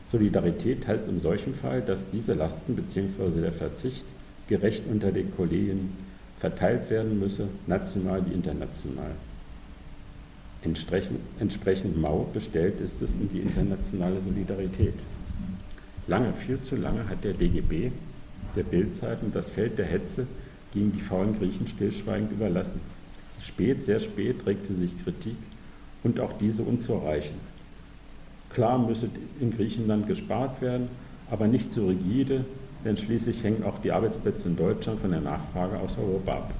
Solidarität 0.07 0.87
heißt 0.87 1.09
in 1.09 1.21
solchem 1.21 1.55
Fall, 1.55 1.83
dass 1.83 2.11
diese 2.11 2.35
Lasten 2.35 2.77
bzw. 2.77 3.41
der 3.41 3.53
Verzicht 3.53 4.07
gerecht 4.49 4.85
unter 4.91 5.13
den 5.13 5.35
Kollegen 5.37 5.93
verteilt 6.39 6.89
werden 6.91 7.19
müsse, 7.19 7.49
national 7.67 8.25
wie 8.27 8.33
international. 8.33 9.11
Entsprechend, 10.63 11.21
entsprechend 11.39 12.01
mau 12.01 12.27
bestellt 12.33 12.81
ist 12.81 13.03
es 13.03 13.17
um 13.17 13.29
die 13.33 13.41
internationale 13.41 14.21
Solidarität. 14.21 14.95
Lange, 16.07 16.33
viel 16.35 16.61
zu 16.61 16.77
lange 16.77 17.09
hat 17.09 17.25
der 17.25 17.33
DGB, 17.33 17.91
der 18.55 18.63
Bildzeitung, 18.63 19.33
das 19.33 19.51
Feld 19.51 19.79
der 19.79 19.87
Hetze 19.87 20.27
gegen 20.73 20.93
die 20.93 21.01
faulen 21.01 21.39
Griechen 21.39 21.67
stillschweigend 21.67 22.33
überlassen. 22.33 22.81
Spät, 23.41 23.83
sehr 23.83 24.01
spät 24.01 24.47
regte 24.47 24.75
sich 24.75 24.91
Kritik 25.03 25.37
und 26.03 26.21
auch 26.21 26.33
diese 26.39 26.63
unzureichend. 26.63 27.41
Klar 28.51 28.79
müsse 28.79 29.09
in 29.41 29.51
Griechenland 29.51 30.07
gespart 30.07 30.63
werden, 30.63 30.89
aber 31.31 31.47
nicht 31.49 31.73
zu 31.73 31.89
rigide, 31.89 32.45
denn 32.85 32.97
schließlich 32.97 33.43
hängen 33.43 33.65
auch 33.65 33.81
die 33.81 33.93
Arbeitsplätze 33.93 34.49
in 34.49 34.57
Deutschland 34.57 35.01
von 35.01 35.11
der 35.11 35.21
Nachfrage 35.21 35.79
aus 35.79 35.99
Europa 35.99 36.33
ab. 36.33 36.55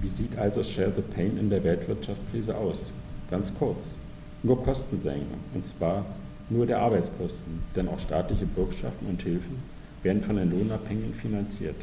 Wie 0.00 0.08
sieht 0.08 0.38
also 0.38 0.62
Share 0.62 0.92
the 0.94 1.02
Pain 1.02 1.36
in 1.38 1.50
der 1.50 1.62
Weltwirtschaftskrise 1.64 2.56
aus? 2.56 2.90
Ganz 3.30 3.52
kurz. 3.58 3.98
Nur 4.42 4.62
Kostensenkung, 4.62 5.38
und 5.54 5.66
zwar 5.66 6.06
nur 6.50 6.66
der 6.66 6.80
Arbeitskosten, 6.80 7.62
denn 7.76 7.88
auch 7.88 8.00
staatliche 8.00 8.46
Bürgschaften 8.46 9.06
und 9.06 9.22
Hilfen 9.22 9.62
werden 10.02 10.22
von 10.22 10.36
den 10.36 10.50
Lohnabhängigen 10.50 11.14
finanziert. 11.14 11.76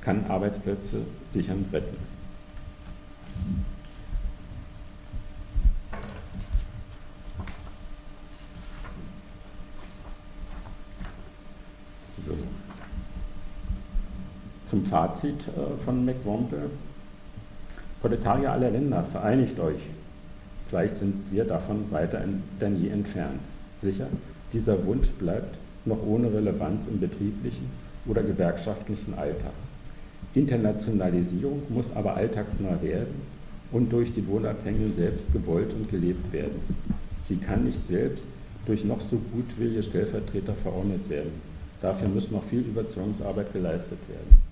Kann 0.00 0.24
Arbeitsplätze 0.28 0.98
sichern 1.24 1.64
retten. 1.72 1.96
So. 12.26 12.36
Zum 14.64 14.84
Fazit 14.86 15.46
äh, 15.48 15.84
von 15.84 16.04
McWomble. 16.04 16.70
Proletarier 18.00 18.52
aller 18.52 18.70
Länder, 18.70 19.04
vereinigt 19.04 19.58
euch. 19.60 19.80
Vielleicht 20.68 20.98
sind 20.98 21.14
wir 21.30 21.44
davon 21.44 21.90
weiter 21.90 22.22
denn 22.60 22.82
je 22.82 22.88
entfernt. 22.88 23.40
Sicher, 23.74 24.08
dieser 24.52 24.84
Wunsch 24.86 25.08
bleibt 25.10 25.56
noch 25.84 26.04
ohne 26.04 26.32
Relevanz 26.32 26.88
im 26.88 26.98
betrieblichen 26.98 27.66
oder 28.06 28.22
gewerkschaftlichen 28.22 29.14
Alltag. 29.14 29.52
Internationalisierung 30.34 31.62
muss 31.68 31.94
aber 31.94 32.16
alltagsnah 32.16 32.82
werden 32.82 33.22
und 33.72 33.92
durch 33.92 34.12
die 34.12 34.26
Wohnabhängigen 34.26 34.94
selbst 34.94 35.32
gewollt 35.32 35.72
und 35.72 35.90
gelebt 35.90 36.32
werden. 36.32 36.60
Sie 37.20 37.36
kann 37.36 37.64
nicht 37.64 37.86
selbst 37.86 38.24
durch 38.66 38.84
noch 38.84 39.00
so 39.00 39.20
gutwillige 39.32 39.82
Stellvertreter 39.82 40.54
verordnet 40.54 41.08
werden. 41.08 41.32
Dafür 41.80 42.08
muss 42.08 42.30
noch 42.30 42.44
viel 42.44 42.60
Überzeugungsarbeit 42.60 43.52
geleistet 43.52 43.98
werden. 44.08 44.42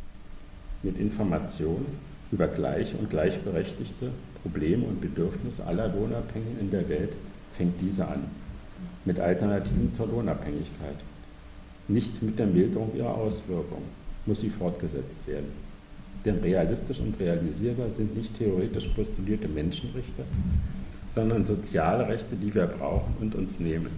Mit 0.82 0.98
Information 0.98 1.84
über 2.32 2.48
gleiche 2.48 2.96
und 2.96 3.10
gleichberechtigte 3.10 4.10
Probleme 4.42 4.84
und 4.84 5.00
Bedürfnisse 5.00 5.66
aller 5.66 5.88
Lohnabhängigen 5.88 6.60
in 6.60 6.70
der 6.70 6.88
Welt 6.88 7.12
fängt 7.56 7.80
diese 7.80 8.06
an. 8.06 8.24
Mit 9.04 9.20
Alternativen 9.20 9.94
zur 9.94 10.06
Lohnabhängigkeit. 10.08 10.96
Nicht 11.88 12.22
mit 12.22 12.38
der 12.38 12.46
Milderung 12.46 12.92
ihrer 12.96 13.14
Auswirkungen 13.14 13.88
muss 14.26 14.40
sie 14.40 14.50
fortgesetzt 14.50 15.26
werden. 15.26 15.52
Denn 16.24 16.38
realistisch 16.38 16.98
und 17.00 17.20
realisierbar 17.20 17.90
sind 17.90 18.16
nicht 18.16 18.36
theoretisch 18.38 18.86
postulierte 18.88 19.48
Menschenrechte, 19.48 20.24
sondern 21.14 21.44
soziale 21.44 22.08
Rechte, 22.08 22.34
die 22.36 22.54
wir 22.54 22.66
brauchen 22.66 23.14
und 23.20 23.34
uns 23.34 23.60
nehmen. 23.60 23.90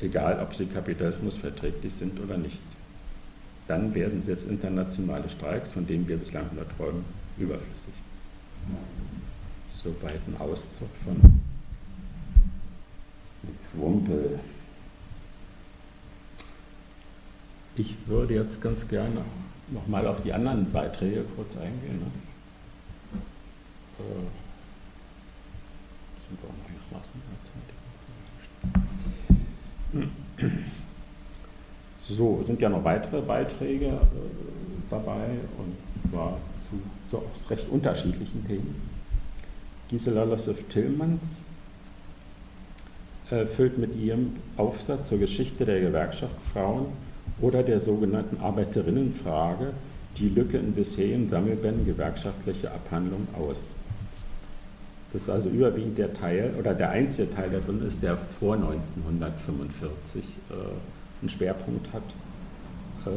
Egal, 0.00 0.40
ob 0.42 0.54
sie 0.54 0.66
Kapitalismus 0.66 1.36
verträglich 1.36 1.94
sind 1.94 2.20
oder 2.20 2.36
nicht. 2.36 2.60
Dann 3.68 3.94
werden 3.94 4.22
selbst 4.22 4.48
internationale 4.48 5.28
Streiks, 5.28 5.72
von 5.72 5.86
denen 5.86 6.08
wir 6.08 6.16
bislang 6.16 6.46
nur 6.54 6.68
träumen, 6.76 7.04
überflüssig. 7.38 7.94
Soweit 9.82 10.20
ein 10.26 10.36
Auszug 10.38 10.88
von 11.04 11.40
Wumpel. 13.74 14.40
Ich 17.76 17.94
würde 18.06 18.34
jetzt 18.34 18.60
ganz 18.62 18.88
gerne 18.88 19.22
nochmal 19.68 20.06
auf 20.06 20.22
die 20.22 20.32
anderen 20.32 20.72
Beiträge 20.72 21.24
kurz 21.36 21.56
eingehen. 21.56 21.98
Ne? 21.98 22.10
So, 32.08 32.42
sind 32.44 32.60
ja 32.60 32.68
noch 32.68 32.84
weitere 32.84 33.20
Beiträge 33.20 33.86
äh, 33.86 34.75
dabei 34.90 35.26
und 35.58 36.10
zwar 36.10 36.38
zu 36.68 36.80
so 37.10 37.22
recht 37.48 37.68
unterschiedlichen 37.68 38.46
Themen. 38.46 38.74
Gisela 39.88 40.24
Lossow-Tillmanns 40.24 41.40
äh, 43.30 43.46
füllt 43.46 43.78
mit 43.78 43.96
ihrem 43.96 44.36
Aufsatz 44.56 45.08
zur 45.08 45.18
Geschichte 45.18 45.64
der 45.64 45.80
Gewerkschaftsfrauen 45.80 46.86
oder 47.40 47.62
der 47.62 47.80
sogenannten 47.80 48.40
Arbeiterinnenfrage 48.40 49.72
die 50.18 50.28
Lücke 50.28 50.58
in 50.58 50.72
bisherigen 50.72 51.28
Sammelbänden 51.28 51.86
gewerkschaftlicher 51.86 52.72
Abhandlungen 52.72 53.28
aus. 53.38 53.58
Das 55.12 55.22
ist 55.22 55.30
also 55.30 55.48
überwiegend 55.48 55.98
der 55.98 56.12
Teil 56.12 56.54
oder 56.58 56.74
der 56.74 56.90
einzige 56.90 57.30
Teil 57.30 57.50
da 57.50 57.58
drin 57.58 57.86
ist, 57.86 58.02
der 58.02 58.16
vor 58.38 58.54
1945 58.54 60.24
äh, 60.24 60.54
einen 61.20 61.28
Schwerpunkt 61.28 61.92
hat 61.92 62.02
äh, 63.06 63.10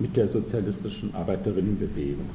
mit 0.00 0.16
der 0.16 0.26
sozialistischen 0.26 1.14
Arbeiterinnenbewegung. 1.14 2.28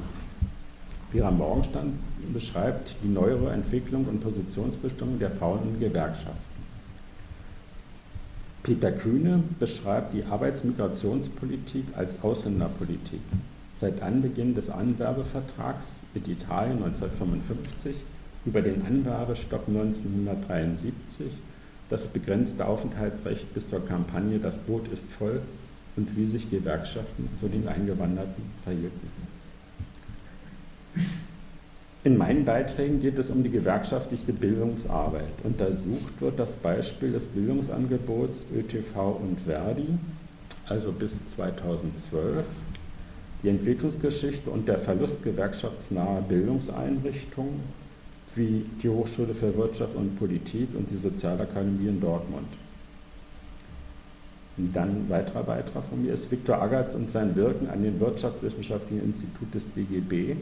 Vera 1.10 1.30
Morgenstern 1.30 1.98
beschreibt 2.32 2.94
die 3.02 3.08
neuere 3.08 3.52
Entwicklung 3.52 4.06
und 4.06 4.20
Positionsbestimmung 4.20 5.18
der 5.18 5.30
Frauen 5.30 5.60
in 5.74 5.80
Gewerkschaften. 5.80 6.56
Peter 8.62 8.90
Kühne 8.90 9.42
beschreibt 9.60 10.14
die 10.14 10.24
Arbeitsmigrationspolitik 10.24 11.84
als 11.96 12.22
Ausländerpolitik. 12.22 13.20
Seit 13.74 14.02
Anbeginn 14.02 14.54
des 14.54 14.70
Anwerbevertrags 14.70 16.00
mit 16.14 16.26
Italien 16.26 16.82
1955 16.82 17.94
über 18.44 18.62
den 18.62 18.84
Anwerbestopp 18.86 19.68
1973, 19.68 21.26
das 21.88 22.06
begrenzte 22.06 22.66
Aufenthaltsrecht 22.66 23.52
bis 23.54 23.68
zur 23.68 23.86
Kampagne 23.86 24.38
Das 24.38 24.58
Boot 24.58 24.88
ist 24.88 25.04
voll 25.12 25.42
und 25.96 26.16
wie 26.16 26.26
sich 26.26 26.50
Gewerkschaften 26.50 27.28
zu 27.40 27.48
den 27.48 27.66
Eingewanderten 27.66 28.44
verhielten. 28.64 29.10
In 32.04 32.16
meinen 32.16 32.44
Beiträgen 32.44 33.00
geht 33.00 33.18
es 33.18 33.30
um 33.30 33.42
die 33.42 33.50
gewerkschaftliche 33.50 34.32
Bildungsarbeit. 34.32 35.32
Untersucht 35.42 36.20
wird 36.20 36.38
das 36.38 36.52
Beispiel 36.52 37.12
des 37.12 37.24
Bildungsangebots 37.24 38.46
ÖTV 38.54 39.18
und 39.20 39.40
Verdi, 39.40 39.88
also 40.68 40.92
bis 40.92 41.26
2012, 41.30 42.44
die 43.42 43.48
Entwicklungsgeschichte 43.48 44.50
und 44.50 44.68
der 44.68 44.78
Verlust 44.78 45.24
gewerkschaftsnaher 45.24 46.22
Bildungseinrichtungen 46.22 47.60
wie 48.36 48.64
die 48.82 48.88
Hochschule 48.88 49.34
für 49.34 49.56
Wirtschaft 49.56 49.96
und 49.96 50.16
Politik 50.18 50.68
und 50.76 50.90
die 50.90 50.98
Sozialakademie 50.98 51.88
in 51.88 52.00
Dortmund. 52.00 52.48
Und 54.58 54.74
dann 54.74 54.88
ein 54.88 55.06
weiterer 55.08 55.42
Beitrag 55.42 55.84
von 55.84 56.02
mir 56.02 56.14
ist 56.14 56.30
Viktor 56.30 56.62
Agatz 56.62 56.94
und 56.94 57.10
sein 57.10 57.36
Wirken 57.36 57.68
an 57.68 57.82
dem 57.82 58.00
Wirtschaftswissenschaftlichen 58.00 59.04
Institut 59.04 59.54
des 59.54 59.64
DGB 59.74 60.36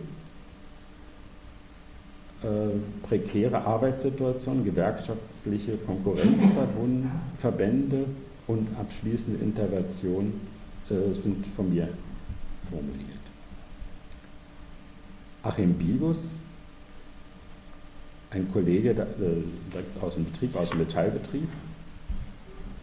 äh, 2.45 2.69
prekäre 3.09 3.65
Arbeitssituation, 3.65 4.65
gewerkschaftliche 4.65 5.77
Konkurrenzverbände 5.79 8.05
und 8.47 8.69
abschließende 8.79 9.43
Intervention 9.43 10.41
äh, 10.91 11.15
sind 11.15 11.47
von 11.57 11.73
mir 11.73 11.89
formuliert. 12.71 13.09
Achim 15.43 15.73
Bibus, 15.75 16.39
ein 18.31 18.53
Kollege 18.53 18.91
äh, 18.91 20.05
aus 20.05 20.15
dem 20.15 20.27
Betrieb, 20.27 20.55
aus 20.57 20.69
dem 20.69 20.79
Metallbetrieb, 20.79 21.49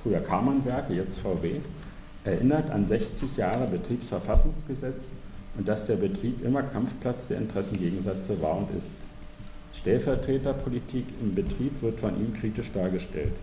früher 0.02 0.20
Kamernwerke, 0.20 0.94
jetzt 0.94 1.20
VW, 1.20 1.60
erinnert 2.24 2.70
an 2.70 2.88
60 2.88 3.36
Jahre 3.38 3.68
Betriebsverfassungsgesetz 3.68 5.12
und 5.58 5.68
dass 5.68 5.86
der 5.86 5.96
Betrieb 5.96 6.44
immer 6.44 6.64
Kampfplatz 6.64 7.28
der 7.28 7.38
Interessengegensätze 7.38 8.42
war 8.42 8.58
und 8.58 8.70
ist. 8.78 8.94
Stellvertreterpolitik 9.74 11.06
im 11.22 11.34
Betrieb 11.34 11.82
wird 11.82 12.00
von 12.00 12.16
ihm 12.20 12.34
kritisch 12.34 12.72
dargestellt. 12.74 13.34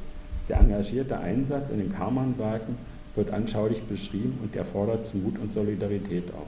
Der 0.49 0.61
engagierte 0.61 1.18
Einsatz 1.18 1.71
in 1.71 1.79
den 1.79 1.92
Karmannwerken 1.92 2.77
wird 3.14 3.31
anschaulich 3.31 3.83
beschrieben 3.83 4.38
und 4.42 4.55
er 4.55 4.64
fordert 4.64 5.07
zu 5.07 5.16
Mut 5.16 5.38
und 5.38 5.53
Solidarität 5.53 6.33
auf. 6.35 6.47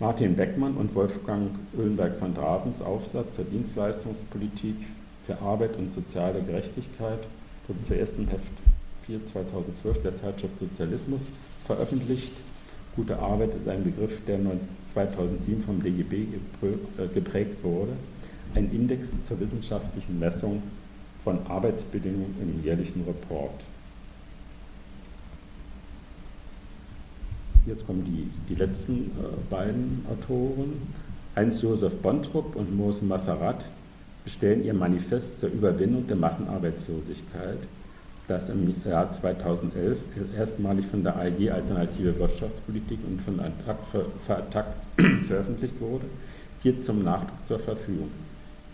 Martin 0.00 0.36
Beckmann 0.36 0.74
und 0.74 0.94
Wolfgang 0.94 1.50
Ölenberg 1.76 2.20
van 2.20 2.34
Dravens 2.34 2.80
Aufsatz 2.80 3.34
zur 3.34 3.44
Dienstleistungspolitik 3.44 4.76
für 5.28 5.38
Arbeit 5.42 5.76
und 5.76 5.92
soziale 5.92 6.40
Gerechtigkeit 6.40 7.18
wurde 7.66 7.82
zuerst 7.86 8.16
im 8.16 8.28
Heft 8.28 8.50
4 9.06 9.26
2012 9.26 10.02
der 10.02 10.16
Zeitschrift 10.16 10.58
Sozialismus 10.58 11.28
veröffentlicht. 11.66 12.32
Gute 12.96 13.18
Arbeit 13.18 13.50
ist 13.54 13.68
ein 13.68 13.84
Begriff, 13.84 14.24
der 14.26 14.38
2007 14.94 15.64
vom 15.64 15.82
DGB 15.82 16.28
äh, 16.62 17.08
geprägt 17.12 17.62
wurde, 17.62 17.92
ein 18.54 18.72
Index 18.72 19.10
zur 19.24 19.38
wissenschaftlichen 19.38 20.18
Messung 20.18 20.62
von 21.24 21.46
Arbeitsbedingungen 21.46 22.34
im 22.40 22.64
jährlichen 22.64 23.04
Report. 23.04 23.60
Jetzt 27.66 27.86
kommen 27.86 28.02
die, 28.02 28.30
die 28.48 28.58
letzten 28.58 29.10
äh, 29.10 29.50
beiden 29.50 30.06
Autoren. 30.10 30.88
Heinz 31.36 31.60
Josef 31.60 31.92
Bontrup 32.00 32.56
und 32.56 32.74
Moos 32.74 33.02
Massarat 33.02 33.66
bestellen 34.28 34.62
ihr 34.62 34.74
Manifest 34.74 35.38
zur 35.38 35.48
Überwindung 35.48 36.06
der 36.06 36.16
Massenarbeitslosigkeit, 36.16 37.60
das 38.26 38.50
im 38.50 38.74
Jahr 38.84 39.10
2011 39.10 39.96
erstmalig 40.36 40.84
von 40.84 41.02
der 41.02 41.16
AEG 41.16 41.50
Alternative 41.50 42.18
Wirtschaftspolitik 42.18 42.98
und 43.08 43.22
von 43.22 43.40
ATTAC 43.40 44.66
veröffentlicht 45.26 45.80
wurde, 45.80 46.04
hier 46.62 46.78
zum 46.78 47.04
Nachdruck 47.04 47.38
zur 47.46 47.58
Verfügung. 47.58 48.10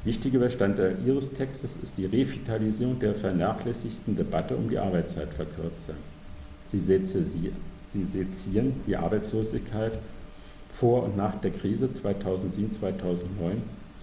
Wichtiger 0.02 0.40
Bestandteil 0.40 0.96
Ihres 1.06 1.32
Textes 1.32 1.76
ist 1.80 1.96
die 1.98 2.06
Revitalisierung 2.06 2.98
der 2.98 3.14
vernachlässigten 3.14 4.16
Debatte 4.16 4.56
um 4.56 4.68
die 4.68 4.78
Arbeitszeitverkürzung. 4.78 5.94
Sie 6.66 6.80
sezieren 6.80 8.72
die 8.88 8.96
Arbeitslosigkeit 8.96 9.92
vor 10.72 11.04
und 11.04 11.16
nach 11.16 11.40
der 11.40 11.52
Krise 11.52 11.92
2007, 11.92 12.72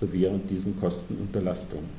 2009 0.01 0.09
sowie 0.09 0.21
während 0.21 0.49
diesen 0.49 0.79
Kosten 0.79 1.15
und 1.15 1.31
Belastungen. 1.31 1.89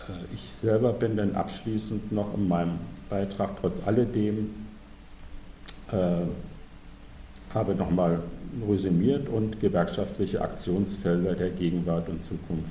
Äh, 0.00 0.34
ich 0.34 0.60
selber 0.60 0.92
bin 0.92 1.16
dann 1.16 1.34
abschließend 1.34 2.12
noch 2.12 2.34
in 2.34 2.48
meinem 2.48 2.78
Beitrag 3.08 3.50
trotz 3.60 3.80
alledem, 3.86 4.54
äh, 5.90 6.26
habe 7.52 7.74
nochmal 7.74 8.20
resümiert 8.68 9.28
und 9.28 9.60
gewerkschaftliche 9.60 10.40
Aktionsfelder 10.40 11.34
der 11.34 11.50
Gegenwart 11.50 12.08
und 12.08 12.22
Zukunft 12.22 12.70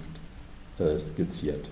äh, 0.79 0.99
skizziert. 0.99 1.67